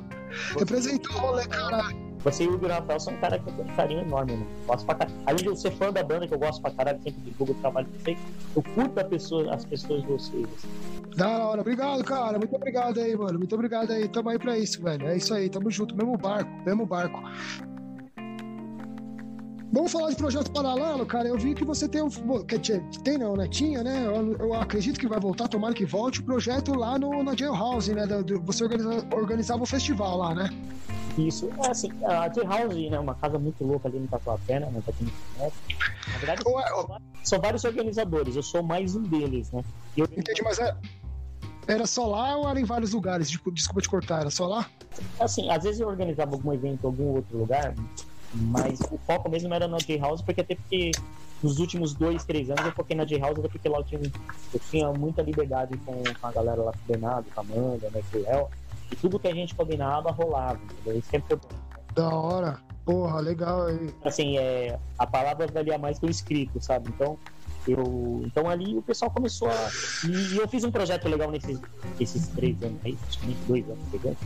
[0.57, 2.05] Representou o rolê, caralho.
[2.23, 4.47] Você e o Hugo Rafael são um cara que eu tenho um carinho enorme, mano.
[4.65, 5.15] Gosto pra caralho.
[5.27, 7.55] Além de eu ser fã da banda, que eu gosto pra caralho, sempre divulgo o
[7.57, 8.17] trabalho de vocês,
[8.55, 10.43] eu curto a pessoa, as pessoas de vocês.
[10.57, 10.67] assim.
[11.15, 11.61] Da hora.
[11.61, 12.39] Obrigado, cara.
[12.39, 13.37] Muito obrigado aí, mano.
[13.37, 14.07] Muito obrigado aí.
[14.07, 15.07] Tamo aí pra isso, velho.
[15.07, 15.49] É isso aí.
[15.49, 15.95] Tamo junto.
[15.95, 16.49] Mesmo barco.
[16.65, 17.21] Mesmo barco.
[19.71, 21.27] Vamos falar de projeto paralelo, cara.
[21.27, 22.09] Eu vi que você tem um.
[22.09, 23.47] Que tem não, né?
[23.47, 24.05] Tinha, né?
[24.05, 27.93] Eu, eu acredito que vai voltar, tomara que volte o projeto lá no, na Jailhouse,
[27.93, 28.05] né?
[28.07, 30.49] Do- do- você organiza- organizava o festival lá, né?
[31.17, 34.93] Isso, é assim, a T-House, né, uma casa muito louca ali no Tatuapé, né, pra
[34.93, 35.55] quem não conhece.
[36.11, 39.63] Na verdade, Ou é- são, vários organizadores, eu sou mais um deles, né.
[39.95, 40.75] Eu, Entendi, mas é.
[41.67, 43.29] Era só lá ou era em vários lugares?
[43.29, 44.69] Desculpa te cortar, era só lá?
[45.19, 47.73] assim, às vezes eu organizava algum evento em algum outro lugar,
[48.35, 50.91] mas o foco mesmo era na J-House, porque até porque
[51.41, 54.01] nos últimos dois, três anos eu foquei na J-House, até porque lá eu tinha,
[54.53, 57.89] eu tinha muita liberdade com, com a galera lá, com o Bernardo, com a Amanda,
[57.91, 58.47] né, com o Léo,
[58.91, 60.99] e tudo que a gente combinava rolava, entendeu?
[60.99, 61.65] Isso sempre foi bom.
[61.93, 62.59] Da hora.
[62.85, 63.89] Porra, legal aí.
[64.03, 66.89] assim, é, a palavra valia mais que o escrito, sabe?
[66.89, 67.17] Então,
[67.67, 69.69] eu, então ali o pessoal começou a.
[70.07, 71.59] E, eu fiz um projeto legal nesses,
[71.99, 74.17] nesses três anos aí, praticamente dois anos pegando.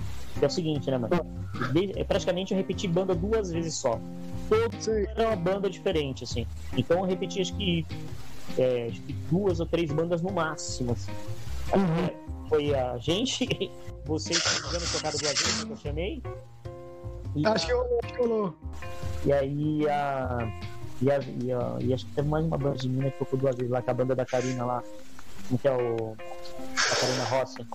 [0.42, 1.16] É o seguinte, né, mano?
[1.74, 4.00] De- é, praticamente eu repeti banda duas vezes só.
[4.50, 5.08] Todo Sei.
[5.16, 6.46] era uma banda diferente, assim.
[6.78, 7.86] Então eu repeti acho que,
[8.58, 11.12] é, acho que duas ou três bandas no máximo, assim.
[11.72, 12.16] É,
[12.48, 13.48] Foi a gente,
[14.06, 16.24] vocês que me tocaram duas vezes que eu chamei.
[17.46, 18.56] Acho que eu, acho que eu
[19.26, 20.50] e aí a.
[21.02, 23.40] E, a, e, a, e acho que teve mais uma banda de mina que tocou
[23.40, 24.84] duas vezes lá, com a banda da Karina lá.
[25.48, 26.16] Como que é o.
[26.16, 27.66] A Karina Rossi.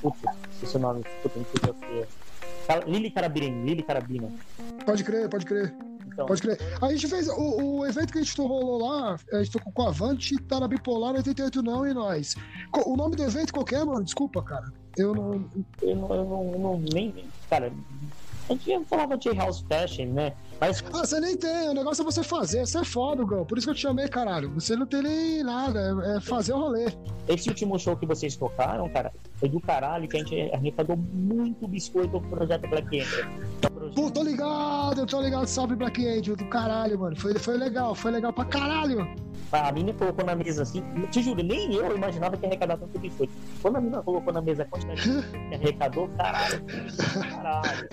[0.00, 1.04] Puta, esqueci o nome.
[1.22, 2.84] Puta, não sei o que é.
[2.86, 4.28] Lili Carabina, Lili Carabina.
[4.84, 5.72] Pode crer, pode crer.
[6.16, 6.58] Então, Pode crer.
[6.80, 9.82] A gente fez o, o evento que a gente rolou lá, a gente tocou com
[9.82, 12.34] a Avante, tá na Bipolar 88 não e nós.
[12.86, 14.02] O nome do evento qualquer, mano?
[14.02, 14.72] Desculpa, cara.
[14.96, 15.44] Eu não.
[15.82, 17.26] eu não, eu não, eu não nem.
[17.50, 17.70] Cara,
[18.48, 20.32] a gente falava de House Fashion, né?
[20.60, 23.44] Mas Ah, você nem tem, o negócio é você fazer, você é foda, Gão.
[23.44, 24.50] Por isso que eu te chamei, caralho.
[24.54, 26.86] Você não tem nem nada, é é fazer o rolê.
[27.28, 31.66] esse último show que vocês tocaram, cara, foi do caralho, que a gente arrecadou muito
[31.68, 33.28] biscoito pro projeto Black Emperor.
[33.60, 36.98] Que é o projeto- Pô, tô ligado, eu tô ligado, salve Black Angel, do caralho,
[36.98, 37.16] mano.
[37.16, 39.06] Foi, foi legal, foi legal pra caralho.
[39.52, 42.98] A mina colocou na mesa assim, te juro, nem eu imaginava que ia arrecadar tanto
[42.98, 43.32] biscoito.
[43.62, 46.64] Quando a mina colocou na mesa a quantidade que arrecadou, caralho,
[47.30, 47.88] caralho.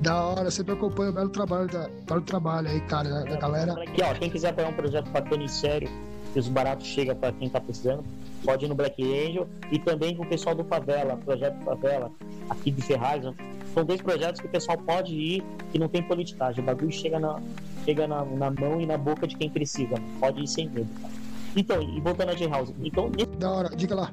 [0.00, 3.72] Da hora, sempre acompanho o belo trabalho, da, belo trabalho aí, cara, da, da galera.
[3.82, 5.88] Aqui, ó, quem quiser apoiar um projeto bacana e sério,
[6.32, 8.02] que os baratos chegam pra quem tá precisando,
[8.44, 12.10] pode ir no Black Angel e também com o pessoal do Favela, Projeto Favela,
[12.48, 13.24] aqui de Ferraz.
[13.24, 13.32] ó.
[13.72, 16.62] São dois projetos que o pessoal pode ir e não tem politicagem.
[16.62, 17.40] O bagulho chega na,
[17.84, 19.94] chega na, na mão e na boca de quem precisa.
[20.20, 21.12] Pode ir sem medo, cara.
[21.56, 24.10] Então, e voltando a J-House, então nesse Da hora, diga lá.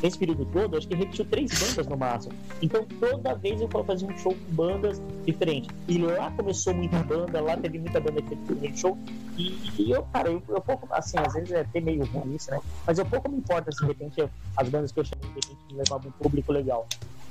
[0.00, 2.32] nesse período todo, acho que repetiu três bandas no máximo.
[2.62, 5.68] Então toda vez eu fazia um show com bandas diferentes.
[5.88, 8.96] E lá começou muita banda, lá teve muita banda que teve primeiro show.
[9.36, 12.50] E, e eu, cara, eu, eu pouco, assim, às vezes é até meio ruim isso,
[12.52, 12.60] né?
[12.86, 15.48] Mas eu pouco me importa se de repente eu- as bandas que eu chamei de
[15.48, 16.86] repente levavam um público legal.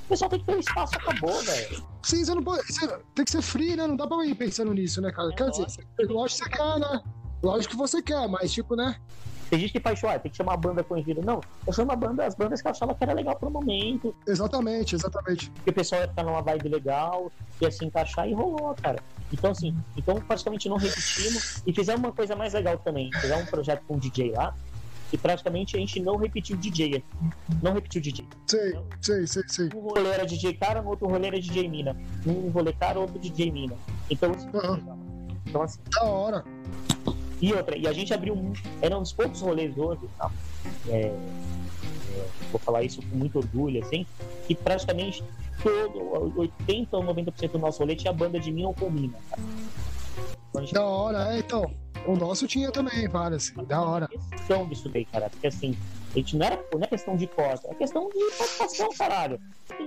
[0.05, 1.83] O pessoal tem que ter um espaço, acabou, velho.
[2.03, 2.63] Sim, você não pode.
[2.67, 3.87] você tem que ser free, né?
[3.87, 5.29] Não dá pra ir pensando nisso, né, cara?
[5.29, 5.67] É, Quer dizer,
[6.09, 7.01] lógico que você quer, né?
[7.41, 8.95] Lógico que você quer, mas tipo, né?
[9.49, 11.21] Tem gente que faz show, ah, tem que chamar a banda conhecida.
[11.21, 14.15] Não, eu chamo a banda, as bandas que eu achava que era legal pro momento,
[14.25, 15.51] Exatamente, exatamente.
[15.63, 17.31] que o pessoal ia ficar numa vibe legal,
[17.61, 18.99] ia se encaixar e rolou, cara.
[19.31, 23.11] Então, assim, então praticamente não repetimos e fizemos uma coisa mais legal também.
[23.21, 24.55] Fizemos um projeto com o DJ lá
[25.13, 27.03] e praticamente a gente não repetiu DJ.
[27.61, 28.25] Não repetiu DJ.
[28.47, 29.69] Sei, sei, sei, sei.
[29.75, 31.95] Um rolê era DJ cara, no outro rolê era DJ mina.
[32.25, 33.75] Um rolê cara, outro DJ mina.
[34.09, 34.97] Então, legal.
[35.45, 36.43] Então, assim, Da hora.
[37.39, 38.53] e outra, e a gente abriu um.
[38.81, 40.31] Era um dos poucos rolês hoje, tá?
[40.89, 44.07] É, é, vou falar isso com muito orgulho, assim,
[44.47, 45.23] que praticamente
[45.61, 49.41] todo, 80 ou 90% do nosso rolê tinha banda de mim ou com mina, cara.
[50.49, 51.71] Então, Da hora, é, então.
[52.05, 54.07] O nosso tinha também várias, da hora.
[54.07, 55.77] questão disso daí, cara, porque assim,
[56.13, 59.39] a gente não, era, não é questão de cota, é questão de participação, caralho.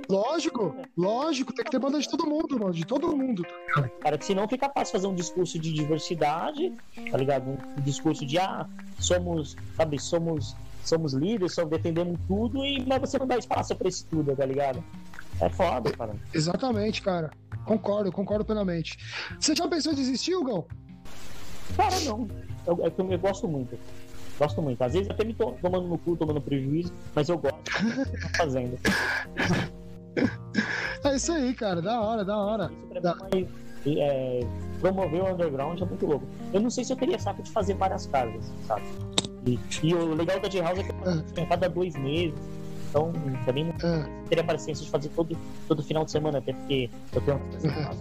[0.09, 3.45] Lógico, lógico, tem que ter banda de todo mundo, mano, de todo mundo.
[4.01, 6.73] Cara, que senão fica fácil fazer um discurso de diversidade,
[7.11, 7.51] tá ligado?
[7.51, 8.67] Um discurso de, ah,
[8.99, 13.89] somos, sabe, somos, somos líderes, só defendemos tudo, e, mas você não dá espaço pra
[13.89, 14.83] isso tudo, tá ligado?
[15.41, 16.17] É foda, cara.
[16.33, 17.31] Exatamente, cara.
[17.65, 18.97] Concordo, concordo plenamente.
[19.39, 20.67] Você já pensou em desistir, Hugão?
[21.77, 22.29] Cara, não.
[22.67, 23.79] Eu, é que eu, eu gosto muito.
[24.39, 24.83] Gosto muito.
[24.83, 27.59] Às vezes até me tomando no cu, tomando prejuízo, mas eu gosto.
[28.37, 28.79] Fazendo.
[31.05, 32.71] É isso aí, cara, da hora, da hora.
[32.73, 33.49] Isso pra Da- mim
[33.87, 34.47] é, é,
[34.81, 36.27] promover o underground é muito louco.
[36.53, 38.83] Eu não sei se eu teria saco de fazer várias casas, sabe?
[39.47, 40.91] E, e o legal da J-House é que
[41.41, 42.35] eu a cada dois meses.
[42.89, 43.13] Então,
[43.45, 45.37] também não É, teria paciência de fazer todo,
[45.69, 47.41] todo final de semana, até porque eu tenho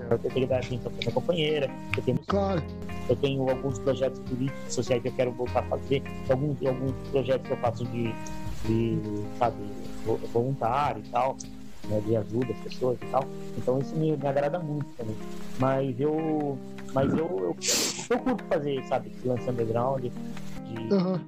[0.09, 2.63] eu tenho que dar atenção pra minha companheira, eu tenho, claro.
[3.09, 7.47] eu tenho alguns projetos políticos, sociais que eu quero voltar a fazer, alguns, alguns projetos
[7.47, 8.13] que eu faço de,
[8.65, 8.99] de
[9.37, 9.55] sabe,
[10.05, 11.35] vo- voluntário e tal,
[11.89, 13.23] né, de ajuda às pessoas e tal.
[13.57, 15.15] Então isso me, me agrada muito também.
[15.59, 16.57] Mas eu.
[16.93, 17.55] Mas eu, eu,
[18.09, 21.19] eu curto fazer, sabe, lance underground, de, Aham.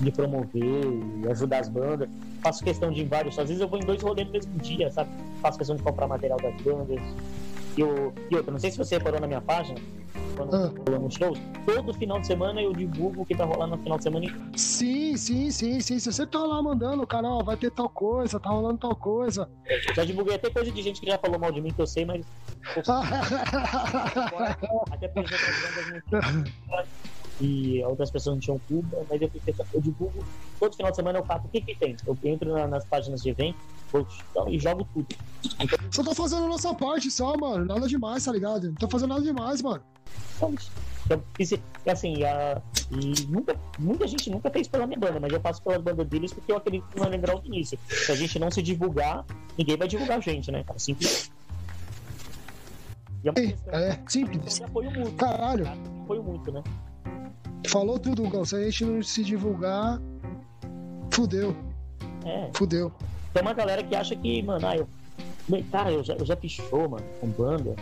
[0.00, 0.84] de promover
[1.24, 2.08] e ajudar as bandas.
[2.42, 4.58] Faço questão de ir em vários, às vezes eu vou em dois rolês no mesmo
[4.58, 5.10] dia, sabe?
[5.40, 6.98] Faço questão de comprar material das bandas.
[7.76, 9.78] E, eu, e outra, não sei se você reparou na minha página,
[10.36, 10.72] quando Ah.
[10.86, 14.02] rolando shows, todo final de semana eu divulgo o que tá rolando no final de
[14.04, 14.26] semana.
[14.56, 15.98] Sim, sim, sim, sim.
[16.00, 19.48] Se você tá lá mandando, cara, ó, vai ter tal coisa, tá rolando tal coisa.
[19.94, 22.04] Já divulguei até coisa de gente que já falou mal de mim, que eu sei,
[22.04, 22.26] mas
[24.90, 26.22] até porque bandas não tinham
[27.40, 29.30] e outras pessoas não tinham culpa, mas eu,
[29.74, 30.24] eu divulgo
[30.60, 31.96] todo final de semana eu faço o que que tem.
[32.06, 33.58] Eu entro na- nas páginas de evento
[34.30, 35.06] então, e jogo tudo.
[35.60, 37.64] Então, Só tô fazendo a nossa parte só, mano.
[37.64, 38.68] Nada demais, tá ligado?
[38.68, 39.82] Não tô fazendo nada demais, mano.
[40.36, 40.54] então,
[41.10, 42.60] eu fiz- e assim, a,
[42.90, 46.32] e nunca, muita gente nunca fez pela minha banda, mas eu faço pelas bandas deles
[46.32, 47.78] porque eu acredito no underground do início.
[47.88, 49.24] Se a gente não se divulgar,
[49.58, 50.78] ninguém vai divulgar a gente, né, cara?
[50.78, 51.30] Simples.
[53.24, 53.32] E é
[53.90, 54.60] É, simples.
[55.16, 55.66] Caralho,
[56.02, 56.62] Apoio muito, né?
[57.66, 58.44] Falou tudo, Hugão.
[58.44, 60.00] Se a gente não se divulgar,
[61.10, 61.56] fudeu,
[62.24, 62.50] É.
[62.54, 62.92] fudeu.
[63.32, 64.88] Tem uma galera que acha que, mano, ah, eu.
[65.70, 67.74] Cara, eu já, eu já show, mano, com banda.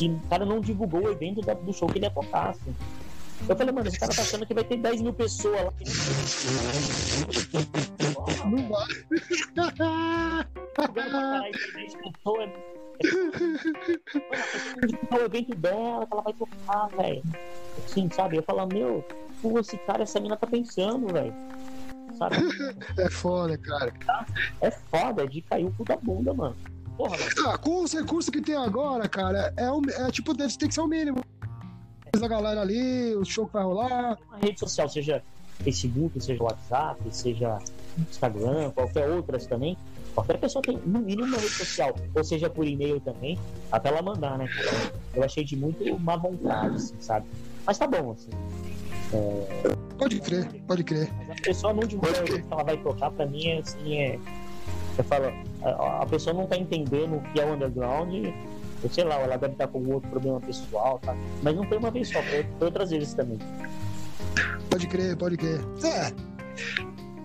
[0.00, 2.74] E o cara não divulgou o evento do show que ele ia tocar, assim.
[3.48, 5.72] Eu falei, mano, esse cara tá achando que vai ter 10 mil pessoas lá.
[8.46, 8.86] Não vai.
[11.72, 12.50] 10 pessoas.
[15.10, 17.22] Mano, o evento dela, que ela vai tocar, velho.
[17.84, 18.36] Assim, sabe?
[18.38, 19.04] Eu falo, meu,
[19.40, 21.34] pô, esse cara, essa mina tá pensando, velho.
[22.18, 22.36] Sabe?
[22.98, 23.92] É foda, cara.
[24.60, 26.56] É foda, é de cair o cu da bunda, mano.
[26.96, 27.16] Porra.
[27.46, 30.74] Ah, com os recursos que tem agora, cara, é, o- é tipo, deve ter que
[30.74, 31.20] ser o mínimo.
[32.20, 34.18] A galera ali, o show que vai rolar.
[34.28, 35.22] uma rede social, seja
[35.62, 37.58] Facebook, seja WhatsApp, seja
[38.02, 39.76] Instagram, qualquer outras também.
[40.14, 43.38] Qualquer pessoa tem no mínimo uma rede social, ou seja por e-mail também,
[43.70, 44.48] até ela mandar, né?
[45.14, 47.26] Eu achei de muito má vontade, assim, sabe?
[47.64, 48.30] Mas tá bom, assim.
[49.96, 51.10] Pode crer, pode crer.
[51.18, 54.18] Mas a pessoa não divulga o que ela vai tocar, pra mim é assim, é.
[54.96, 55.26] Eu falo,
[55.62, 58.12] a, pessoa não tá entendendo o que é o underground,
[58.82, 61.16] eu sei lá, ela deve estar com algum outro problema pessoal, tá?
[61.42, 63.38] Mas não foi uma vez só, foi outras vezes também.
[64.70, 65.60] Pode crer, pode crer.
[65.84, 66.12] É.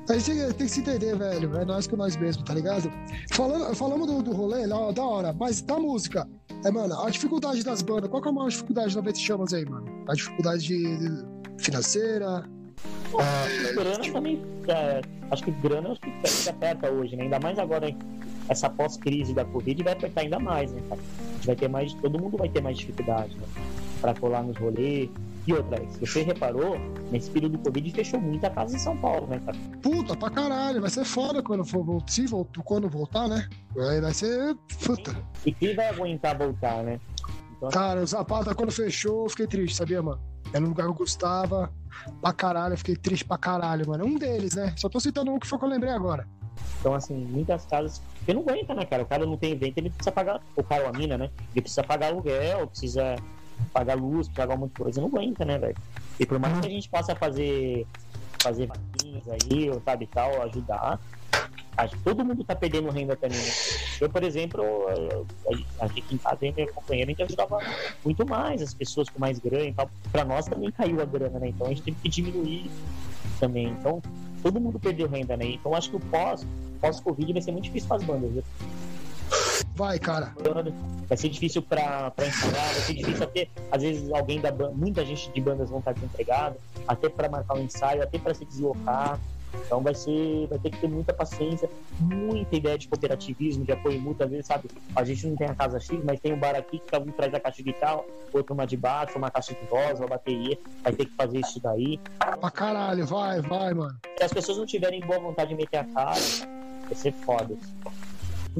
[0.09, 1.55] A gente tem que se entender, velho.
[1.57, 2.91] É nós com nós mesmo, tá ligado?
[3.31, 6.27] Falando, falamos do, do rolê, lá, da hora, mas da música.
[6.65, 8.09] É, mano, a dificuldade das bandas.
[8.09, 9.85] Qual que é a maior dificuldade da Vete Chamas aí, mano?
[10.07, 12.43] A dificuldade de, financeira.
[13.17, 14.41] Ah, grana também.
[14.67, 15.01] é,
[15.31, 16.11] acho que grana acho que,
[16.43, 17.23] que aperta hoje, né?
[17.23, 17.95] Ainda mais agora
[18.49, 21.01] essa pós-crise da Covid vai apertar ainda mais, né, cara?
[21.01, 21.93] A gente vai ter mais.
[21.93, 23.47] Todo mundo vai ter mais dificuldade, né?
[24.01, 25.09] Pra colar nos rolês.
[25.45, 26.77] E outra, se você reparou,
[27.11, 29.57] nesse período do Covid fechou muita casa em São Paulo, né, cara?
[29.81, 30.79] puta pra caralho.
[30.79, 32.11] Vai ser foda quando for voltar.
[32.11, 33.49] Se voltar, quando voltar, né?
[33.75, 34.55] Vai, vai ser.
[34.85, 35.15] Puta.
[35.45, 36.99] E quem vai aguentar voltar, né?
[37.57, 40.21] Então, Cara, o Zapata, quando fechou, eu fiquei triste, sabia, mano?
[40.53, 41.71] Era um lugar que eu gostava
[42.21, 44.05] pra caralho, eu fiquei triste pra caralho, mano.
[44.05, 44.73] Um deles, né?
[44.77, 46.25] Só tô citando um que foi que eu lembrei agora.
[46.79, 48.01] então, assim, muitas casas.
[48.19, 49.03] Porque não aguenta, né, cara?
[49.03, 50.41] O cara não tem evento, ele precisa pagar.
[50.55, 51.29] O cara ou a mina, né?
[51.51, 53.15] Ele precisa pagar aluguel, precisa
[53.71, 55.01] pagar luz, pagar um monte de coisa.
[55.01, 55.75] Não aguenta, né, velho?
[56.19, 57.85] E por mais que a gente possa fazer
[58.41, 60.99] fazer vaquinhas aí, ou sabe tal, ajudar,
[61.77, 63.37] acho que todo mundo tá perdendo renda também.
[63.37, 63.51] né?
[64.01, 64.63] Eu, por exemplo,
[65.79, 67.59] a gente em casa, eu e minha companheira, a gente ajudava
[68.03, 69.89] muito mais as pessoas com mais grana e tal.
[70.11, 71.47] Pra nós também caiu a grana, né?
[71.47, 72.69] Então a gente teve que diminuir
[73.39, 73.67] também.
[73.67, 74.01] Então,
[74.41, 75.45] todo mundo perdeu renda, né?
[75.45, 76.45] Então acho que o pós,
[76.81, 78.43] pós-Covid vai ser muito difícil para as bandas, viu?
[79.75, 80.33] Vai, cara.
[81.07, 84.73] Vai ser difícil pra, pra ensaiar, vai ser difícil até, às vezes, alguém da banda,
[84.73, 86.55] muita gente de bandas vão estar desempregado,
[86.87, 89.19] até pra marcar um ensaio, até pra se deslocar.
[89.65, 91.69] Então vai ser, vai ter que ter muita paciência,
[91.99, 94.15] muita ideia de cooperativismo, de apoio.
[94.19, 96.79] Às vezes, sabe, a gente não tem a casa X, mas tem um bar aqui
[96.79, 98.01] que cada um traz a caixa de guitarra,
[98.33, 100.57] outro uma de baixo, uma caixa de voz, uma bateria.
[100.81, 101.99] Vai ter que fazer isso daí.
[102.17, 103.95] Pra caralho, vai, vai, mano.
[104.17, 106.19] Se as pessoas não tiverem boa vontade de meter a cara,
[106.85, 107.55] vai ser foda.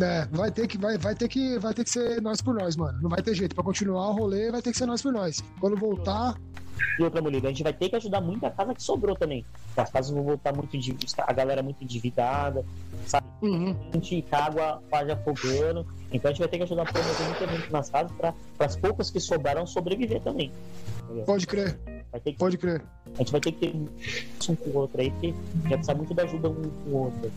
[0.01, 2.75] É, vai ter que vai, vai ter que vai ter que ser nós por nós,
[2.75, 2.99] mano.
[3.01, 5.43] Não vai ter jeito para continuar o rolê, vai ter que ser nós por nós.
[5.59, 6.35] Quando voltar,
[6.99, 9.45] e outra mulher, a gente vai ter que ajudar muito a casa que sobrou também.
[9.75, 10.77] As casas vão voltar muito
[11.17, 12.63] a galera é muito endividada,
[13.07, 13.25] sabe?
[13.41, 13.75] Uhum.
[13.91, 15.87] A gente água quase afogando.
[16.11, 18.75] Então a gente vai ter que ajudar a promover muito evento nas casas para as
[18.75, 20.51] poucas que sobraram sobreviver também.
[21.25, 21.79] Pode crer.
[22.23, 22.83] Que, Pode crer.
[23.15, 25.33] A gente vai ter que ter um com o outro aí, porque
[25.63, 27.31] já precisa muito da ajuda um com o outro.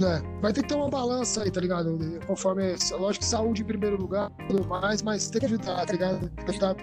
[0.00, 1.98] É, vai ter que ter uma balança aí, tá ligado?
[2.26, 6.28] Conforme, lógico que saúde em primeiro lugar, tudo mais, mas tem que ajudar, tá ligado?
[6.30, 6.74] Tem que ajudar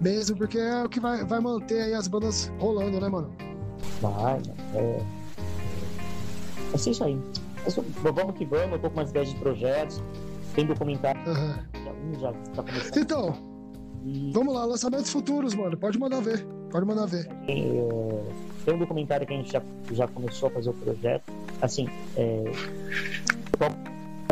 [0.00, 3.30] mesmo, porque é o que vai, vai manter aí as bandas rolando, né, mano?
[4.00, 4.40] Vai,
[4.74, 5.02] é.
[6.74, 7.18] Isso aí.
[8.02, 10.02] vamos que vamos, eu tô com umas ideias de projetos,
[10.54, 11.20] tem documentário.
[11.26, 12.14] Uhum.
[12.14, 12.96] Já, já tá começando.
[12.96, 13.36] Então,
[14.04, 14.30] e...
[14.32, 15.76] vamos lá, lançamentos futuros, mano.
[15.76, 16.44] Pode mandar ver.
[16.70, 17.28] Pode mandar ver.
[17.48, 18.22] É,
[18.68, 19.62] tem um documentário que a gente já,
[19.92, 21.32] já começou a fazer o projeto.
[21.62, 22.44] Assim, é,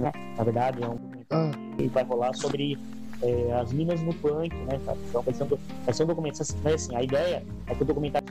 [0.02, 0.12] né?
[0.36, 1.76] na verdade, é um documentário ah.
[1.78, 2.78] que vai rolar sobre
[3.22, 4.98] é, as minas no punk, né, cara?
[5.08, 5.48] Então vai ser um,
[5.86, 6.42] vai ser um documentário.
[6.42, 8.28] Assim, assim, a ideia é que o documentário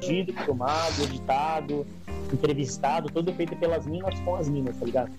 [0.00, 0.44] seja ah.
[0.44, 1.86] filmado, editado,
[2.32, 5.10] entrevistado, todo feito pelas minas com as minas, tá ligado?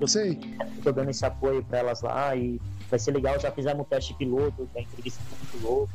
[0.00, 0.36] Eu sei.
[0.82, 3.38] Tô dando esse apoio pra elas lá e vai ser legal.
[3.38, 5.94] Já fizemos um teste piloto, a entrevista muito louca.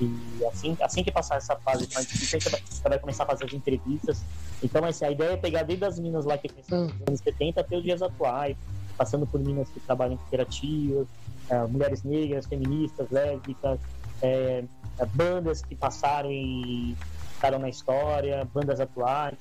[0.00, 3.52] E assim, assim que passar essa fase mais difícil, você vai, começar a fazer as
[3.52, 4.22] entrevistas.
[4.62, 7.60] Então, assim, a ideia é pegar desde as minas lá que começaram nos anos 70
[7.60, 8.56] até os dias atuais,
[8.96, 11.06] passando por minas que trabalham em cooperativas,
[11.50, 13.78] é, mulheres negras, feministas, lésbicas,
[14.22, 14.64] é,
[14.98, 16.96] é, bandas que passaram e
[17.34, 19.36] ficaram na história, bandas atuais.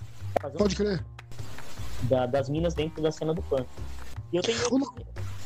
[0.57, 1.05] Pode crer.
[2.03, 3.68] Da, das minas dentro da cena do punk.
[4.32, 4.57] E eu tenho,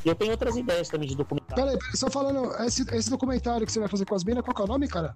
[0.05, 1.16] eu tenho outras ideias também de
[1.54, 1.80] documentário.
[1.80, 4.64] Peraí, só falando, esse, esse documentário que você vai fazer com as minas, qual é
[4.64, 5.16] o nome, cara?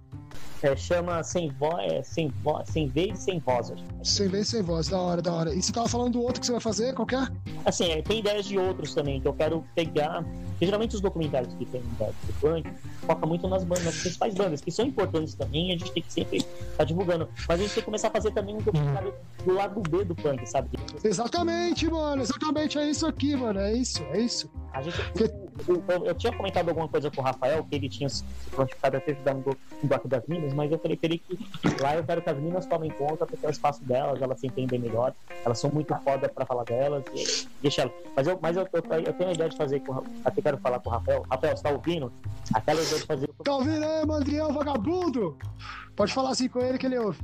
[0.62, 3.72] É, chama Sem Voz, é, sem, vo sem Vez Sem Voz.
[4.02, 5.54] Sem Vez Sem Voz, da hora, da hora.
[5.54, 7.28] E você tava falando do outro que você vai fazer, qual que é?
[7.64, 10.24] Assim, é, tem ideias de outros também, que eu quero pegar.
[10.50, 12.10] Porque geralmente os documentários que tem da
[12.40, 12.68] punk
[13.06, 16.12] focam muito nas bandas, nas principais bandas, que são importantes também, a gente tem que
[16.12, 17.28] sempre estar tá divulgando.
[17.48, 19.14] Mas a gente tem que começar a fazer também um documentário
[19.44, 20.70] do lado B do punk, sabe?
[21.04, 24.50] Exatamente, mano, exatamente, é isso aqui, mano, é isso, é isso.
[24.72, 25.47] A gente, Porque...
[25.66, 29.00] eu, eu, tinha comentado alguma coisa com o Rafael, que ele tinha se prontificado a
[29.00, 31.22] ter ajudado no, bloco das minas, mas eu falei que
[31.80, 34.46] lá eu quero que as minas tomem conta, porque é o espaço delas, elas se
[34.46, 37.90] entendem melhor, elas são muito foda pra falar delas, e, deixa.
[38.14, 40.80] Mas eu, mas eu, eu, eu tenho a ideia de fazer com até quero falar
[40.80, 41.24] com o Rafael.
[41.30, 42.12] Rafael, você tá ouvindo?
[42.54, 43.28] Aquela ideia de fazer.
[43.42, 45.36] Tá ouvindo aí, Mandriel, vagabundo?
[45.96, 47.18] Pode falar assim com ele que ele ouve.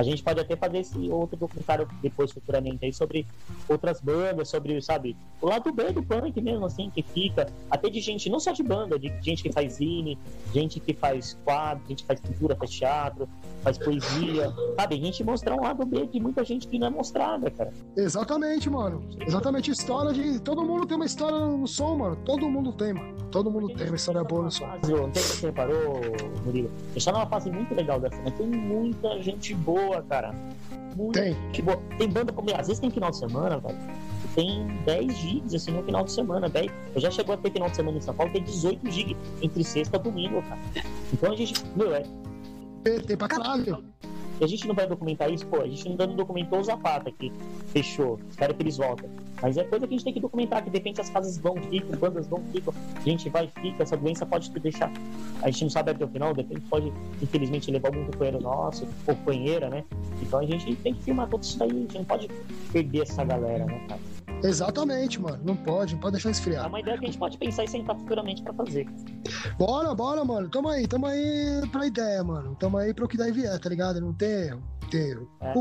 [0.00, 3.26] A gente pode até fazer esse outro documentário depois, futuramente, aí, sobre
[3.68, 8.00] outras bandas, sobre, sabe, o lado B do punk mesmo, assim, que fica, até de
[8.00, 10.18] gente, não só de banda, de gente que faz zine,
[10.54, 13.28] gente que faz quadro, gente que faz pintura, faz teatro,
[13.62, 14.94] faz poesia, sabe?
[14.94, 17.70] A gente mostrar um lado B de muita gente que não é mostrada, cara.
[17.94, 19.04] Exatamente, mano.
[19.20, 20.40] Exatamente, história de.
[20.40, 22.16] Todo mundo tem uma história no som, mano.
[22.24, 23.20] Todo mundo tem, mano.
[23.30, 24.66] Todo mundo tem uma história boa no som.
[24.66, 26.00] Não sei se você reparou,
[26.46, 26.70] Murilo.
[26.96, 28.30] Está numa fase muito legal dessa, né?
[28.30, 30.34] Tem muita gente boa boa, cara.
[30.96, 31.34] Muito tem.
[31.62, 31.76] Boa.
[31.98, 32.48] Tem banda como.
[32.50, 33.78] Às vezes tem final de semana, velho.
[34.34, 36.72] Tem 10 gigs assim no final de semana, velho.
[36.94, 39.64] Eu já chegou a ter final de semana em São Paulo, tem 18 gigs entre
[39.64, 40.60] sexta e domingo, cara.
[41.12, 41.54] Então a gente.
[41.74, 42.04] Meu, é.
[43.06, 43.84] Tem pra caralho.
[44.40, 47.30] A gente não vai documentar isso, pô, a gente ainda não documentou o Zapata que
[47.66, 49.10] fechou, espero que eles voltem.
[49.42, 51.56] Mas é coisa que a gente tem que documentar, que de repente as casas vão,
[51.56, 54.90] ficam, bandas vão, ficam, a gente vai, fica, essa doença pode te deixar,
[55.42, 58.86] a gente não sabe até o final, de repente pode, infelizmente, levar algum companheiro nosso,
[59.06, 59.84] ou companheira, né?
[60.22, 62.28] Então a gente tem que filmar tudo isso daí, a gente não pode
[62.72, 64.00] perder essa galera, né, cara?
[64.42, 65.38] Exatamente, mano.
[65.44, 66.64] Não pode, não pode deixar esfriar.
[66.64, 68.88] É uma ideia que a gente pode pensar e sentar futuramente pra fazer.
[69.58, 70.48] Bora, bora, mano.
[70.48, 72.56] Tamo aí, tamo aí pra ideia, mano.
[72.58, 74.00] Tamo aí pro que daí vier, tá ligado?
[74.00, 74.62] Não tem erro.
[74.90, 75.28] Tem erro.
[75.40, 75.52] É.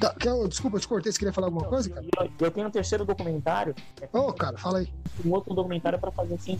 [0.00, 0.14] Tá,
[0.48, 2.06] desculpa, eu te cortei, você queria falar alguma coisa, cara?
[2.18, 3.74] Eu, eu tenho um terceiro documentário.
[4.12, 4.88] Ô, oh, cara, fala aí.
[5.22, 6.58] Um outro documentário pra fazer assim.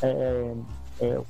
[0.00, 0.54] É,
[1.02, 1.20] é,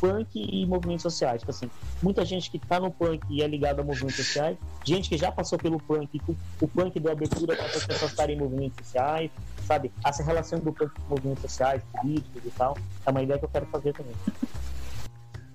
[0.00, 1.40] punk e movimentos sociais.
[1.40, 1.68] Tipo assim,
[2.00, 5.32] muita gente que está no punk e é ligada a movimentos sociais, gente que já
[5.32, 9.30] passou pelo punk, o, o punk deu abertura para as pessoas estarem em movimentos sociais,
[9.66, 9.92] sabe?
[10.04, 13.50] Essa relação do punk com movimentos sociais, políticos e tal, é uma ideia que eu
[13.50, 14.14] quero fazer também.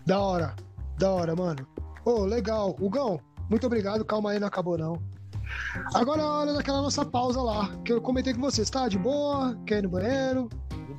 [0.06, 0.54] Da hora,
[1.00, 1.66] da hora, mano.
[2.04, 2.76] Ô, oh, legal.
[2.80, 3.20] Hugão,
[3.50, 4.04] Muito obrigado.
[4.06, 5.02] Calma aí, não acabou não.
[5.94, 8.70] Agora é a hora daquela nossa pausa lá, que eu comentei com vocês.
[8.70, 9.56] Tá de boa?
[9.66, 10.50] Quer ir no banheiro?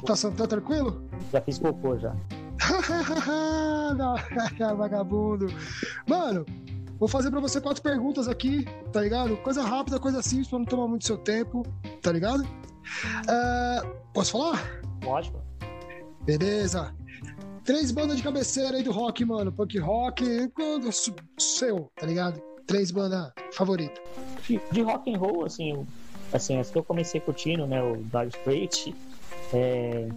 [0.04, 1.04] Tá, tá tranquilo?
[1.32, 2.14] Já fiz cocô já.
[3.96, 4.16] Não,
[4.76, 5.46] vagabundo.
[6.06, 6.44] Mano,
[6.98, 9.36] vou fazer pra você quatro perguntas aqui, tá ligado?
[9.38, 11.62] Coisa rápida, coisa simples pra não tomar muito seu tempo,
[12.02, 12.46] tá ligado?
[13.28, 14.62] É, posso falar?
[15.04, 15.40] Lógico.
[16.24, 16.94] Beleza.
[17.66, 19.50] Três bandas de cabeceira aí do rock, mano.
[19.50, 20.24] Punk rock,
[21.36, 22.40] seu, tá ligado?
[22.64, 23.98] Três bandas favoritas.
[24.70, 25.84] De, rock and roll, assim,
[26.32, 27.82] assim, as que eu comecei curtindo, né?
[27.82, 28.94] O Dire Straits,
[29.52, 30.08] é,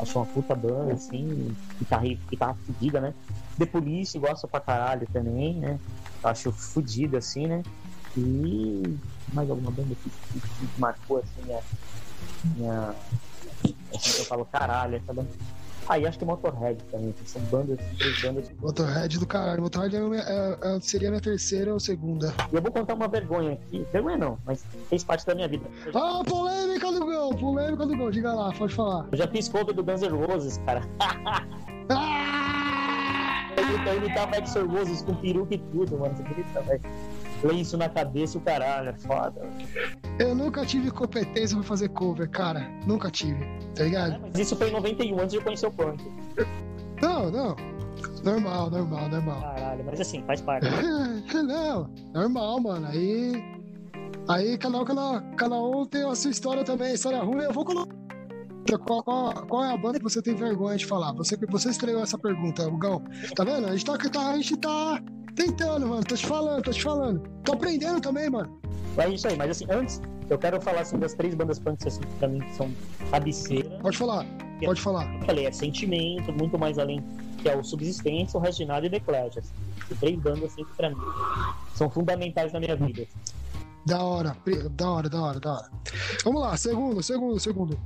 [0.00, 3.12] acho uma puta banda, assim, guitarra, guitarra fodida, né?
[3.58, 5.78] The Police gosta pra caralho também, né?
[6.22, 7.62] Acho fodida, assim, né?
[8.16, 8.82] E
[9.34, 11.60] mais alguma banda que, que, que marcou, assim,
[12.56, 12.94] minha,
[13.92, 15.28] eu falo, caralho, essa banda
[15.88, 18.50] ah, e acho que Motorhead também, são bandas, três bandas.
[18.60, 19.62] Motorhead do caralho.
[19.62, 22.32] Motorhead é, é, é, seria minha terceira ou segunda.
[22.52, 23.86] E eu vou contar uma vergonha aqui.
[23.92, 25.64] Vergonha não, mas fez parte da minha vida.
[25.94, 28.10] Ah, polêmica do gol, polêmica do gol.
[28.10, 29.06] Diga lá, pode falar.
[29.12, 30.82] Eu já fiz cover do Guns N' Roses, cara.
[31.90, 32.44] ah!
[33.86, 36.16] Eu imitava Axel Roses com peruca e tudo, mano.
[36.16, 36.80] Você acredita, velho?
[37.44, 39.42] Lenço na cabeça o caralho, é foda.
[40.18, 42.68] Eu nunca tive competência pra fazer cover, cara.
[42.86, 44.14] Nunca tive, tá ligado?
[44.14, 46.02] É, mas isso foi em 91, antes de eu conhecer o punk.
[47.02, 47.56] Não, não.
[48.24, 49.40] Normal, normal, normal.
[49.40, 50.66] Caralho, mas assim, faz parte.
[51.34, 52.86] não, normal, mano.
[52.86, 53.54] Aí.
[54.26, 57.44] Aí cada um, cada, cada um tem a sua história também, história ruim.
[57.44, 57.94] Eu vou colocar.
[58.86, 61.12] Qual, qual, qual, é a banda que você tem vergonha de falar?
[61.12, 63.02] Você, você estreou essa pergunta, Gão.
[63.36, 63.66] Tá vendo?
[63.66, 65.02] A gente tá, tá, a gente tá
[65.34, 66.04] tentando, mano.
[66.04, 67.20] Tô te falando, tô te falando.
[67.44, 68.60] Tô aprendendo também, mano.
[68.96, 72.00] É isso aí, mas assim, antes, eu quero falar assim das três bandas punks assim,
[72.18, 72.70] pra mim que são
[73.10, 73.68] cabeceira.
[73.82, 74.26] Pode falar,
[74.64, 75.12] pode falar.
[75.14, 77.04] Eu falei, é sentimento, muito mais além
[77.42, 79.38] que é o Subsistência, o Reginaldo e The Clash.
[79.38, 79.52] Assim.
[80.00, 80.96] Três bandas assim que pra mim
[81.74, 83.06] são fundamentais na minha vida.
[83.84, 84.34] Da hora,
[84.70, 85.70] da hora, da hora, da hora.
[86.24, 87.78] Vamos lá, segundo, segundo, segundo.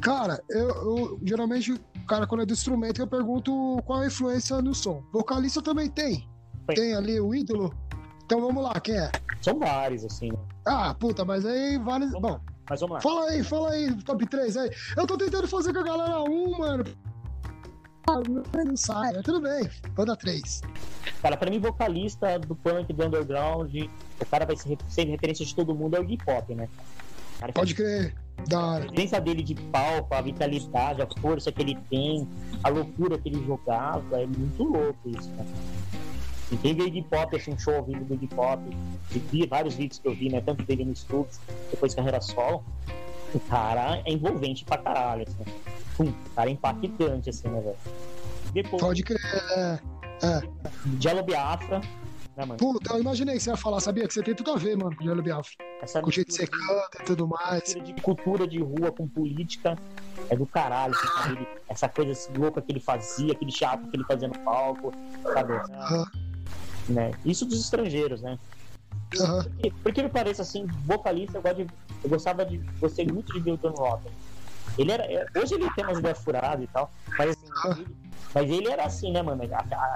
[0.00, 1.74] Cara, eu, eu geralmente,
[2.06, 5.02] cara, quando é do instrumento, eu pergunto qual a influência no som.
[5.12, 6.29] Vocalista também tem.
[6.76, 7.72] Tem ali o ídolo.
[8.24, 9.10] Então vamos lá, quem é?
[9.40, 10.30] São vários, assim.
[10.30, 10.38] Né?
[10.66, 12.12] Ah, puta, mas aí vários.
[12.12, 12.40] Vamos, Bom.
[12.68, 13.00] Mas vamos lá.
[13.00, 14.70] Fala aí, fala aí, top 3 aí.
[14.96, 16.84] Eu tô tentando fazer com a galera 1, mano.
[18.08, 19.68] Ah, não sai, mas tudo bem.
[19.94, 20.62] Banda 3.
[21.20, 23.74] Cara, pra mim, vocalista do punk, do underground,
[24.20, 26.68] o cara vai ser, ser referência de todo mundo é o hip hop, né?
[27.40, 28.14] Cara, Pode crer.
[28.48, 28.84] Da hora.
[28.84, 32.26] A presença dele de palco, a vitalidade, a força que ele tem,
[32.62, 35.44] a loucura que ele jogava, é muito louco isso, né?
[36.52, 38.60] E quem vê Iggy Pop, assim, um show ao vivo do Iggy Pop,
[39.10, 40.40] vi vários vídeos que eu vi, né?
[40.40, 41.40] Tanto dele no Stubbs,
[41.70, 42.64] depois carreira solo.
[43.32, 45.52] O cara é envolvente pra caralho, assim.
[45.96, 47.76] Pum, cara é impactante, assim, né, velho?
[48.52, 48.82] Depois.
[48.82, 49.20] Pode crer.
[49.56, 49.78] É.
[50.22, 50.42] é.
[50.84, 51.80] Diallo Biafra,
[52.36, 52.56] né, mano?
[52.56, 54.08] Puta, eu imaginei que você ia falar, sabia?
[54.08, 55.52] Que você tem tudo a ver, mano, com o Diallo Biafra.
[55.80, 57.62] Essa com o jeito que você canta e tudo mais.
[57.62, 59.78] De cultura de rua com política
[60.28, 64.04] é do caralho, assim, essa coisa assim, louca que ele fazia, aquele teatro que ele
[64.04, 64.92] fazia no palco,
[65.22, 65.52] sabe?
[65.52, 66.29] Uhum.
[66.90, 67.12] Né?
[67.24, 68.38] Isso dos estrangeiros, né?
[69.18, 69.42] Uhum.
[69.42, 71.66] Porque, porque me parece assim, vocalista, eu, de,
[72.02, 72.58] eu gostava de.
[72.80, 74.12] Gostei muito de ver o John Rotten.
[74.78, 75.04] Ele era.
[75.04, 77.72] É, hoje ele tem umas ideias furadas e tal, mas assim, uhum.
[77.72, 77.96] ele,
[78.34, 79.42] mas ele era assim, né, mano?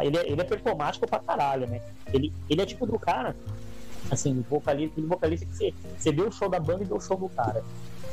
[0.00, 1.80] Ele é, ele é performático pra caralho, né?
[2.12, 3.36] Ele, ele é tipo do cara,
[4.10, 7.00] assim, vocalista, aquele vocalista que você, você vê o show da banda e vê o
[7.00, 7.62] show do cara.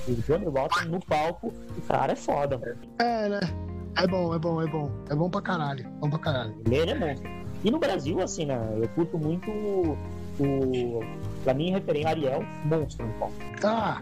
[0.07, 2.77] O Johnny Rotten no palco, o cara é foda, velho.
[2.99, 3.39] É, né?
[3.97, 4.91] É bom, é bom, é bom.
[5.09, 5.87] É bom pra caralho.
[5.99, 6.55] Bom pra caralho.
[6.65, 7.40] Ele é monstro.
[7.63, 8.59] E no Brasil, assim, né?
[8.81, 9.97] Eu curto muito o.
[10.39, 10.99] o
[11.43, 13.33] pra mim, referência Ariel, monstro no palco.
[13.63, 14.01] Ah,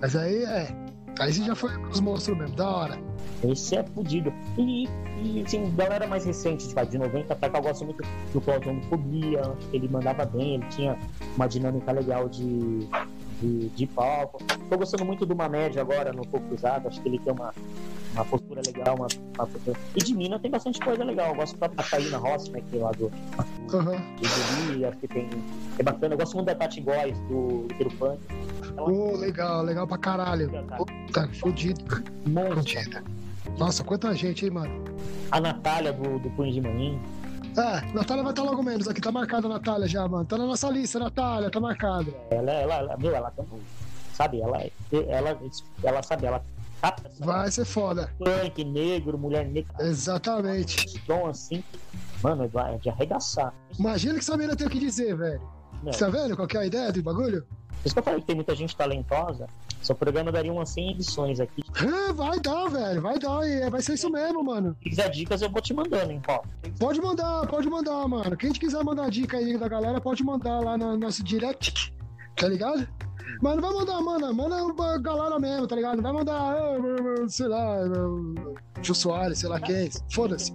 [0.00, 0.90] mas aí é.
[1.18, 2.98] Aí você já foi os monstros mesmo, da hora.
[3.42, 4.32] Esse é fodido.
[4.56, 4.88] E,
[5.22, 8.02] e assim, galera mais recente, tipo, de 90 pra cá, eu gosto muito
[8.32, 9.42] do Claudio Homofobia,
[9.72, 10.96] ele mandava bem, ele tinha
[11.36, 12.86] uma dinâmica legal de,
[13.40, 14.42] de, de palco.
[14.68, 17.52] Tô gostando muito do Mamed agora no Fogo Cruzado, acho que ele tem uma,
[18.12, 19.06] uma postura legal, uma,
[19.36, 19.78] uma postura...
[19.94, 21.28] E de Mina tem bastante coisa legal.
[21.28, 23.04] Eu gosto da Caína Rossi, né, que é lá do.
[23.06, 24.88] Uhum.
[24.88, 25.28] Acho que tem.
[25.78, 26.14] É bacana.
[26.14, 28.20] Eu gosto muito da Tati Góes, do Little Punk.
[28.76, 28.90] Ela...
[28.90, 30.50] Oh, legal, legal pra caralho.
[30.76, 31.84] Puta, fudido.
[32.26, 33.02] Monstro.
[33.58, 34.84] Nossa, quanta gente, hein, mano?
[35.30, 37.00] A Natália do, do Punho de Maninho.
[37.56, 38.86] É, Natália vai estar logo menos.
[38.86, 40.24] Aqui tá marcada a Natália já, mano.
[40.24, 42.12] Tá na nossa lista, Natália, tá marcada.
[42.30, 43.42] Ela, ela, ela, meu, ela tá.
[44.14, 45.38] Sabe, ela, ela,
[45.82, 46.42] ela, sabe, ela
[47.18, 48.12] Vai ser foda.
[48.18, 49.74] Punk, negro, mulher negra.
[49.80, 51.00] Exatamente.
[51.06, 51.62] Tom assim,
[52.22, 53.54] mano, é de arregaçar.
[53.78, 55.40] Imagina que essa menina tem o que dizer, velho.
[55.82, 55.92] Não.
[55.92, 57.42] Você tá vendo qual é a ideia do bagulho?
[57.42, 59.46] Por isso que eu falei que tem muita gente talentosa.
[59.80, 61.62] Seu programa daria umas 100 edições aqui.
[61.82, 64.76] É, vai dar, velho, vai dar, e vai ser isso mesmo, mano.
[64.82, 66.44] Se quiser dicas, eu vou te mandando, hein, Paulo.
[66.78, 68.36] Pode mandar, pode mandar, mano.
[68.36, 71.94] Quem quiser mandar dica aí da galera, pode mandar lá no nosso direct,
[72.36, 72.86] tá ligado?
[73.40, 75.96] Mas não vai mandar, mano, manda a galera mesmo, tá ligado?
[75.96, 77.76] Não vai mandar, ah, sei lá,
[78.82, 79.90] Jô Soares, sei lá quem.
[80.10, 80.52] Foda-se.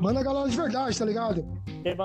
[0.00, 1.44] Manda a galera de verdade, tá ligado?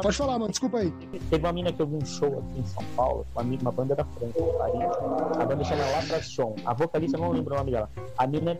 [0.02, 0.92] Pode falar, mano, desculpa aí.
[1.30, 3.96] teve uma mina que eu vi um show aqui em São Paulo, uma, uma banda
[3.96, 5.38] da França, de Paris.
[5.40, 6.56] A banda chama Latration.
[6.66, 7.90] A vocalista, eu não lembro o nome dela.
[8.18, 8.60] A mina é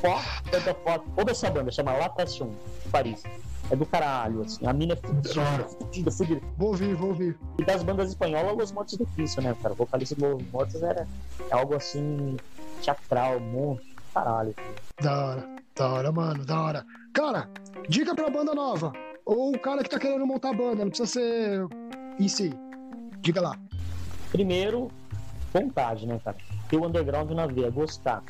[0.00, 1.04] foda da foto.
[1.16, 2.50] Ouve essa banda, chama Latration,
[2.82, 3.22] de Paris.
[3.70, 4.66] É do caralho, assim.
[4.66, 6.40] A mina é fudida, fudida, fudida.
[6.58, 7.38] Vou ouvir, vou ouvir.
[7.58, 9.74] E das bandas espanholas, Los Mortos do Cristo, né, cara?
[9.74, 11.06] O vocalista do Los Mortos era
[11.52, 12.36] algo assim,
[12.82, 14.54] teatral, monstro, caralho.
[15.00, 16.86] Da hora, da hora, mano, da hora.
[17.14, 17.48] Cara,
[17.88, 18.92] dica pra banda nova.
[19.24, 21.66] Ou o cara que tá querendo montar banda, não precisa ser
[22.18, 22.52] em si.
[23.20, 23.56] Diga lá.
[24.32, 24.90] Primeiro,
[25.52, 26.36] vontade, né, cara?
[26.68, 28.24] Ter o underground na veia, gostar.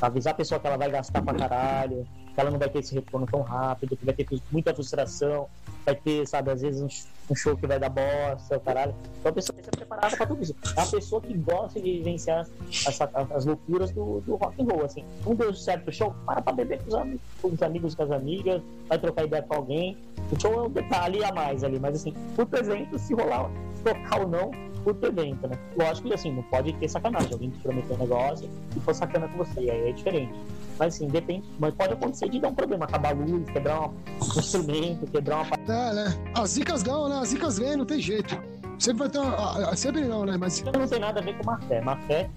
[0.00, 2.94] Avisar a pessoa que ela vai gastar pra caralho, que ela não vai ter esse
[2.94, 5.46] retorno tão rápido, que vai ter muita frustração,
[5.84, 8.94] vai ter, sabe, às vezes um sh- show que vai dar bosta, caralho.
[9.20, 10.54] Então a pessoa tem que estar preparada pra tudo isso.
[10.76, 12.46] É uma pessoa que gosta de vivenciar
[12.86, 15.04] essa- as loucuras do, do rock and roll, assim.
[15.24, 18.02] Não deu certo o show, para pra beber com os, amigos, com os amigos, com
[18.02, 19.96] as amigas, vai trocar ideia com alguém.
[20.30, 23.82] O show é um detalhe a mais ali, mas assim, por exemplo, se rolar, se
[23.82, 24.50] tocar ou não,
[24.82, 25.58] por evento, né?
[25.76, 29.28] Lógico que assim, não pode ter sacanagem, alguém te prometer um negócio e for sacana
[29.28, 30.32] com você, aí é diferente.
[30.78, 33.84] Mas assim, depende, mas pode acontecer de dar um problema, acabar a luz, quebrar um
[33.86, 33.92] um
[34.38, 36.04] instrumento, quebrar uma É, né?
[36.34, 37.18] As zicas dão, né?
[37.18, 38.36] As zicas vêm, não tem jeito.
[38.78, 39.18] Sempre vai ter.
[39.18, 40.36] uma- ah, ah, Sempre não, né?
[40.36, 40.60] Mas.
[40.60, 41.80] Então não tem nada a ver com má fé.
[41.82, 42.28] Má fé,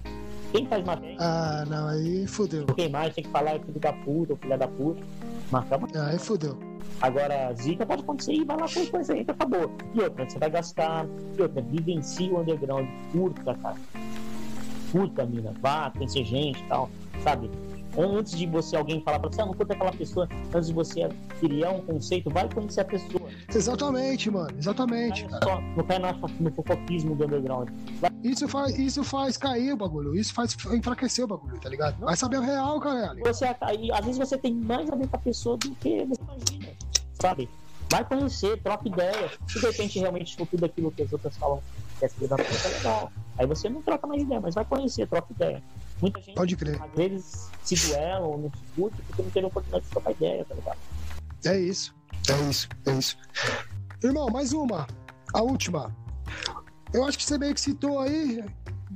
[0.52, 2.66] quem faz fé, Ah, não, aí fudeu.
[2.66, 5.00] quem mais tem que falar é filho da puta ou filha da puta.
[5.48, 6.58] Fé é uma Aí fudeu.
[7.00, 9.70] Agora, zica pode acontecer e vai lá com coisa aí, acabou.
[9.94, 11.06] E outra, você vai gastar.
[11.36, 13.76] E outra, vivencie o underground, curta, cara.
[14.92, 15.52] Curta, mina.
[15.60, 16.90] Vá, conhecer gente e tal,
[17.22, 17.50] sabe?
[17.98, 21.08] Antes de você, alguém falar pra você, ah, não curta aquela pessoa, antes de você
[21.40, 23.28] criar um conceito, vai conhecer a pessoa.
[23.54, 24.50] Exatamente, mano.
[24.58, 25.44] Exatamente, Não, cara.
[25.46, 27.68] só, não cai na- no fofoquismo do underground.
[28.22, 30.14] Isso faz, isso faz cair o bagulho.
[30.14, 31.98] Isso faz enfraquecer o bagulho, tá ligado?
[32.00, 33.22] Vai saber o real, caralho.
[33.24, 36.20] Você, aí, às vezes você tem mais a ver com a pessoa do que você
[36.22, 36.68] imagina,
[37.20, 37.48] sabe?
[37.90, 39.30] Vai conhecer, troca ideia.
[39.48, 41.62] Se de repente realmente for tudo aquilo que as outras falam
[41.98, 43.12] que é filho da puta, é legal.
[43.38, 45.62] Aí você não troca mais ideia, mas vai conhecer, troca ideia.
[46.00, 46.82] Muita gente, Pode crer.
[46.82, 50.44] às vezes, se duela ou não se curte porque não teve oportunidade de trocar ideia,
[50.44, 50.78] tá ligado?
[51.44, 51.94] É isso.
[52.28, 52.68] É isso.
[52.86, 53.16] É isso.
[54.02, 54.86] Irmão, mais uma.
[55.32, 55.94] A última.
[56.92, 58.44] Eu acho que você meio que citou aí,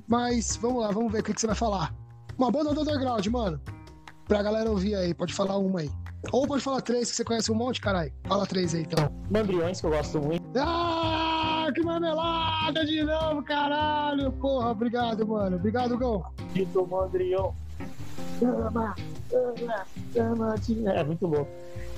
[0.07, 1.95] mas vamos lá, vamos ver o que, que você vai falar.
[2.37, 3.61] Uma banda do underground, mano.
[4.27, 5.91] Pra galera ouvir aí, pode falar uma aí.
[6.33, 8.13] Ou pode falar três, que você conhece um monte, caralho.
[8.29, 9.11] Fala três aí, então.
[9.31, 10.43] Mandriões, que eu gosto muito.
[10.59, 10.90] Ah,
[12.73, 14.33] de novo, caralho.
[14.33, 15.57] Porra, obrigado, mano.
[15.57, 16.25] Obrigado, Gão.
[18.43, 18.95] Ama,
[19.33, 19.85] ama,
[20.17, 21.51] ama de- É muito louco.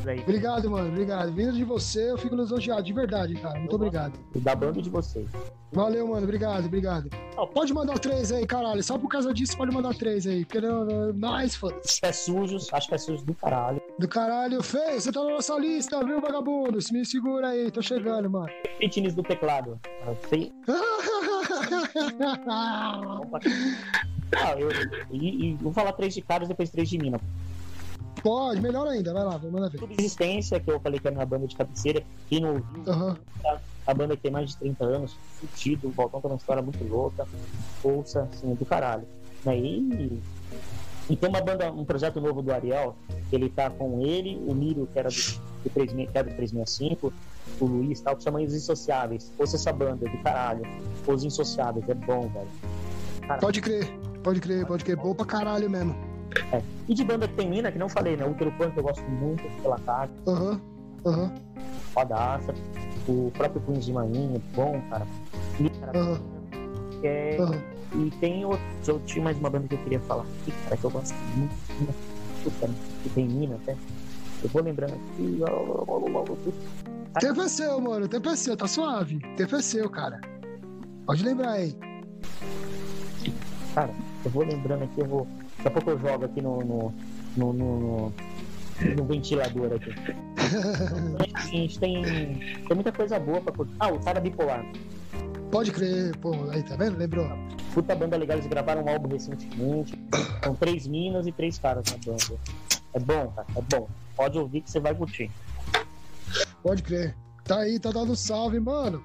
[0.05, 0.89] Aí, Obrigado, mano.
[0.89, 1.33] Obrigado.
[1.33, 3.59] Vindo de você, eu fico lisonjeado, de verdade, cara.
[3.59, 4.13] Muito obrigado.
[4.37, 5.27] Da banda de vocês.
[5.73, 6.25] Valeu, mano.
[6.25, 7.09] Obrigado, obrigado.
[7.37, 8.83] Ó, Pode mandar três aí, caralho.
[8.83, 10.45] Só por causa disso, pode mandar três aí.
[10.45, 12.01] Porque não, não, nós, foda-se.
[12.01, 13.81] Pés sujos, acho pés sujos do caralho.
[13.99, 16.81] Do caralho, Fê, você tá na nossa lista, viu, vagabundo?
[16.81, 18.49] Se me segura aí, tô chegando, mano.
[18.79, 19.79] Fitness do teclado.
[20.29, 20.53] Sei-.
[22.49, 23.21] Ah,
[24.59, 24.71] eu,
[25.11, 27.21] e, e vou falar três de caras depois três de mina.
[28.23, 29.79] Pode, melhor ainda, vai lá, vamos mandar ver.
[29.79, 32.03] Subsistência, que eu falei que é a minha banda de cabeceira.
[32.29, 33.19] Quem não ouviu, Aham.
[33.87, 36.83] a banda que tem mais de 30 anos, fudido, o Baltão tem uma história muito
[36.85, 37.27] louca.
[37.83, 39.07] Ouça, assim, é do caralho.
[39.45, 40.11] Né?
[41.11, 42.97] E, tem uma banda, um projeto novo do Ariel,
[43.33, 45.15] ele tá com ele, o Miro, que era do,
[45.65, 47.13] do 36 que era do 365,
[47.61, 49.33] o Luiz tal, que chama Os Insociáveis.
[49.39, 50.63] Ouça essa banda, é do caralho.
[51.07, 53.41] Os Insociáveis, é bom, velho.
[53.41, 53.87] Pode crer,
[54.23, 54.97] pode crer, pode crer.
[54.97, 55.95] Bom pra caralho mesmo.
[56.89, 58.25] E de banda que tem mina, que não falei, né?
[58.25, 60.61] O Punk eu gosto muito pela tarde, Aham,
[61.05, 61.33] aham,
[61.93, 62.55] fodaça.
[63.09, 65.07] O próprio Queens de Maninha, bom, cara.
[65.61, 66.21] E, cara,
[67.05, 67.63] aham, é, aham.
[67.95, 70.85] e tem outro, eu tinha mais uma banda que eu queria falar aqui, cara, que
[70.85, 71.55] eu gosto muito.
[72.45, 72.71] Puta,
[73.03, 73.77] que tem mina até.
[74.43, 75.39] Eu vou lembrando aqui.
[77.21, 78.09] Tempo é seu, mano.
[78.09, 79.19] Tempo é seu, tá suave.
[79.37, 80.21] Tempo é seu, cara.
[81.07, 81.77] Pode lembrar aí.
[83.75, 83.91] Cara,
[84.25, 85.27] eu vou lembrando aqui, eu vou.
[85.59, 86.59] Daqui a pouco eu jogo aqui no.
[86.65, 86.93] no,
[87.37, 88.13] no, no,
[88.97, 89.95] no- ventilador aqui.
[91.35, 93.75] A gente tem, tem muita coisa boa pra curtir.
[93.79, 94.65] Ah, o Cara Bipolar.
[95.53, 96.33] Pode crer, pô.
[96.51, 96.97] Aí, tá vendo?
[96.97, 97.29] Lembrou?
[97.75, 100.03] Puta banda legal, eles gravaram um álbum recentemente.
[100.43, 102.41] São três minas e três caras na banda.
[102.95, 103.87] É bom, cara, é bom.
[104.17, 105.31] Pode ouvir que você vai curtir.
[106.63, 107.15] Pode crer.
[107.45, 109.03] Tá aí, tá dando salve, mano.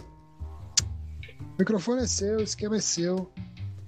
[1.42, 3.30] O microfone é seu, o esquema é seu.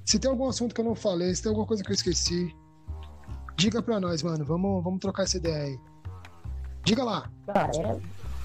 [0.03, 2.53] Se tem algum assunto que eu não falei, se tem alguma coisa que eu esqueci,
[3.55, 4.43] diga pra nós, mano.
[4.43, 5.79] Vamos, vamos trocar essa ideia aí.
[6.83, 7.31] Diga lá.
[7.45, 7.99] Cara, é.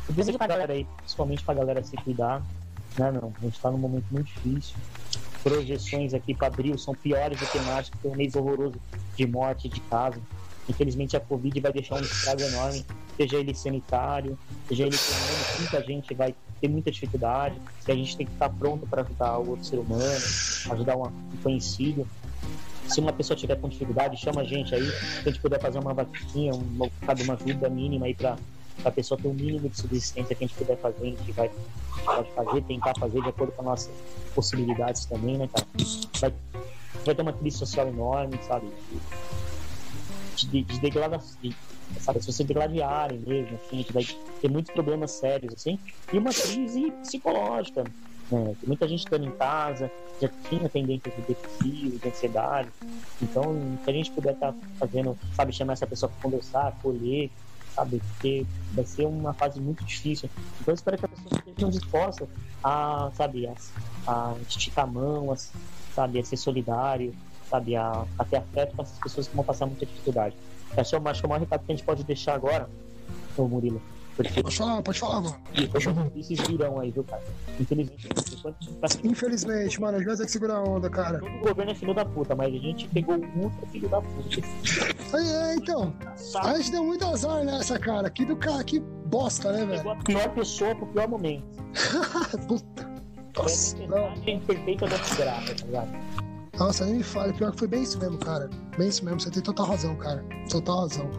[0.09, 2.43] Eu desejo pra galera aí, principalmente pra galera se cuidar,
[2.99, 3.32] né, não?
[3.36, 4.76] A gente tá num momento muito difícil.
[5.42, 8.76] Projeções aqui pra abril são piores do que março, que foi um mês horroroso
[9.16, 10.20] de morte de casa.
[10.68, 12.84] Infelizmente a Covid vai deixar um estrago enorme,
[13.16, 18.16] seja ele sanitário, seja ele econômico, muita gente vai ter muita dificuldade, e a gente
[18.16, 20.24] tem que estar pronto para ajudar o outro ser humano,
[20.70, 21.11] ajudar um
[21.42, 22.09] conhecido.
[22.88, 25.78] Se uma pessoa tiver com dificuldade, chama a gente aí, se a gente puder fazer
[25.78, 28.36] uma vaquinha, uma, uma ajuda mínima aí para
[28.85, 31.51] a pessoa ter um mínimo de subsistência que a gente puder fazer, a gente vai
[32.05, 33.91] pode fazer, tentar fazer de acordo com as nossas
[34.35, 35.66] possibilidades também, né, cara?
[36.20, 36.33] Vai,
[37.05, 38.68] vai ter uma crise social enorme, sabe?
[40.37, 41.57] De, de degradação, de,
[42.01, 44.07] sabe, se você degladiarem mesmo, assim, a gente vai
[44.41, 45.79] ter muitos problemas sérios, assim,
[46.12, 47.91] e uma crise psicológica, né?
[48.66, 52.68] Muita gente estando em casa, já tinha tendências de depressivo, de ansiedade,
[53.22, 57.31] então, se a gente puder estar tá fazendo, sabe, chamar essa pessoa para conversar, acolher,
[57.75, 58.01] sabe?
[58.01, 60.29] Porque vai ser uma fase muito difícil.
[60.61, 62.29] Então eu espero que a pessoa esteja disposta
[62.62, 63.55] a, sabe, a,
[64.07, 65.37] a esticar a mão, a,
[65.95, 67.14] sabe, a ser solidário,
[67.51, 70.37] sabe, a, a ter afeto com essas pessoas que vão passar muita dificuldade.
[70.77, 72.68] Acho, acho que o maior recado que a gente pode deixar agora,
[73.37, 73.81] ô Murilo,
[74.17, 74.43] porque...
[74.43, 75.37] Pode falar, pode falar, mano.
[76.17, 77.23] Esses virão aí, viu, cara?
[77.59, 78.09] Infelizmente.
[79.03, 81.19] Infelizmente, mano, a gente vai ter que segurar a onda, cara.
[81.19, 84.41] Todo governo é filho da puta, mas a gente pegou muito filho da puta.
[85.17, 85.95] Aí, é, então.
[86.43, 88.09] A gente deu muito azar nessa, cara.
[88.11, 89.79] Que do cara, que bosta, né, velho?
[89.79, 91.45] Pegou a pior pessoa pro pior momento.
[92.47, 92.95] puta.
[93.37, 94.15] Nossa, não.
[94.47, 95.91] perfeita da desgraça, tá ligado?
[96.59, 97.33] Nossa, nem me fale.
[97.33, 98.49] Pior que foi bem isso mesmo, cara.
[98.79, 99.21] Bem isso mesmo.
[99.21, 100.25] Você tem total razão, cara.
[100.49, 101.11] Total razão.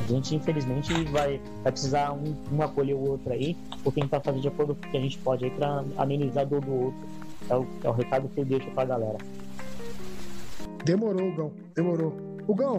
[0.00, 4.40] A gente, infelizmente, vai, vai precisar um, um acolher o outro aí, ou tentar fazer
[4.40, 7.00] de acordo com o que a gente pode aí para amenizar a dor do outro.
[7.48, 9.18] É o, é o recado que eu deixo pra galera.
[10.84, 11.52] Demorou, Gão.
[11.74, 12.16] Demorou.
[12.46, 12.76] O Gão,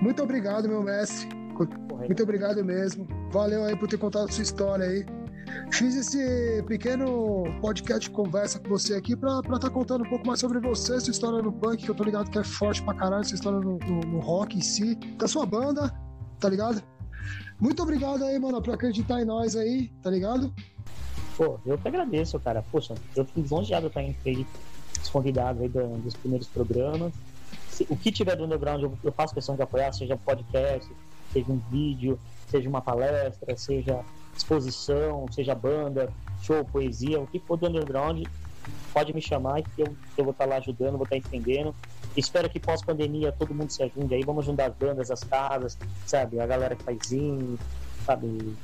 [0.00, 1.28] muito obrigado, meu mestre.
[2.06, 3.06] Muito obrigado mesmo.
[3.30, 5.06] Valeu aí por ter contado a sua história aí.
[5.72, 10.40] Fiz esse pequeno podcast conversa com você aqui pra estar tá contando um pouco mais
[10.40, 13.24] sobre você, sua história no punk, que eu tô ligado que é forte pra caralho,
[13.24, 15.92] sua história no, no, no rock em si, da sua banda,
[16.44, 16.82] tá ligado?
[17.58, 20.52] Muito obrigado aí, mano, por acreditar em nós aí, tá ligado?
[21.38, 22.62] Pô, eu que agradeço, cara.
[22.70, 24.46] Poxa, eu fico lisonjeado estar entre
[25.02, 27.14] os convidados aí dos primeiros programas.
[27.70, 30.90] Se, o que tiver do underground, eu, eu faço questão de apoiar, seja podcast,
[31.32, 32.20] seja um vídeo,
[32.50, 34.04] seja uma palestra, seja
[34.36, 38.22] exposição, seja banda, show, poesia, o que for do underground,
[38.92, 41.74] pode me chamar que eu, que eu vou estar lá ajudando, vou estar entendendo.
[42.16, 44.22] Espero que pós-pandemia todo mundo se ajude aí.
[44.22, 46.38] Vamos juntar as bandas, as casas, sabe?
[46.40, 47.58] A galera que faz zine,
[48.04, 48.54] sabe?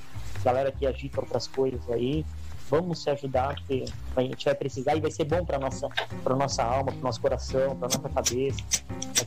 [0.41, 2.25] A galera que agita outras coisas aí.
[2.69, 3.85] Vamos se ajudar, porque
[4.15, 5.89] a gente vai precisar e vai ser bom para nossa,
[6.23, 8.59] para nossa alma, para nosso coração, para nossa cabeça.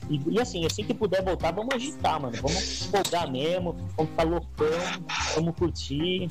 [0.09, 2.37] E, e, assim, assim que puder voltar, vamos agitar, mano.
[2.41, 4.67] Vamos folgar mesmo, vamos ficar loucão,
[5.35, 6.29] vamos curtir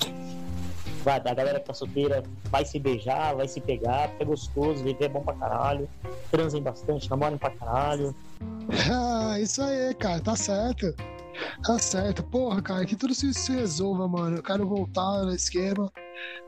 [1.03, 4.83] vai, a galera que tá solteira vai se beijar, vai se pegar, porque é gostoso,
[4.83, 5.89] viver é bom pra caralho.
[6.31, 8.15] Transem bastante, namorem pra caralho.
[8.91, 10.95] Ah, isso aí, cara, tá certo.
[11.65, 12.23] Tá certo.
[12.23, 14.37] Porra, cara, que tudo se, se resolva, mano.
[14.37, 15.91] Eu quero voltar no esquema.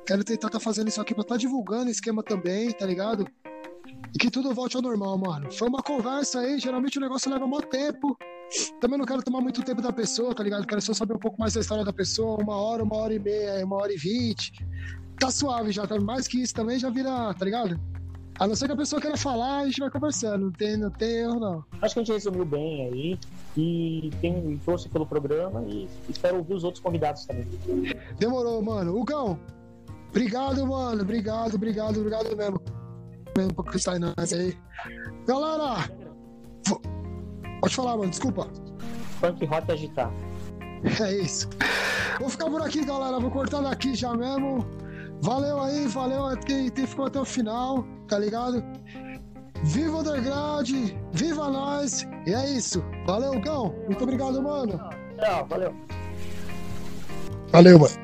[0.07, 3.27] Quero tentar tá fazendo isso aqui pra tá divulgando o esquema também, tá ligado?
[4.15, 5.51] E que tudo volte ao normal, mano.
[5.51, 8.17] Foi uma conversa aí, geralmente o negócio leva muito tempo.
[8.81, 10.67] Também não quero tomar muito tempo da pessoa, tá ligado?
[10.67, 13.19] Quero só saber um pouco mais da história da pessoa, uma hora, uma hora e
[13.19, 14.53] meia, uma hora e vinte.
[15.19, 15.99] Tá suave já, tá?
[15.99, 17.81] Mais que isso também já vira, tá ligado?
[18.39, 20.47] A não ser que a pessoa queira falar, a gente vai conversando.
[20.47, 21.65] Não tem, não tem erro, não.
[21.83, 23.19] Acho que a gente resumiu bem aí.
[23.57, 27.47] E tem torço pelo programa e espero ouvir os outros convidados também.
[28.19, 28.97] Demorou, mano.
[28.97, 29.39] Hugão,
[30.11, 31.03] obrigado, mano.
[31.03, 32.74] Obrigado, obrigado, obrigado mesmo.
[33.37, 34.57] Mesmo por estar nós aí.
[35.27, 35.89] Galera,
[37.65, 38.47] Pode falar, mano, desculpa.
[39.21, 40.13] Funk rock agitar.
[41.01, 41.49] É isso.
[42.21, 43.19] Vou ficar por aqui, galera.
[43.19, 44.67] Vou cortar daqui já mesmo.
[45.23, 48.63] Valeu aí, valeu a quem, quem ficou até o final, tá ligado?
[49.63, 50.69] Viva o Underground,
[51.13, 52.07] viva nós!
[52.27, 52.85] E é isso.
[53.07, 53.75] Valeu, Gão.
[53.87, 54.79] Muito obrigado, mano.
[55.19, 55.75] Tchau, valeu.
[57.51, 57.95] Valeu, mano.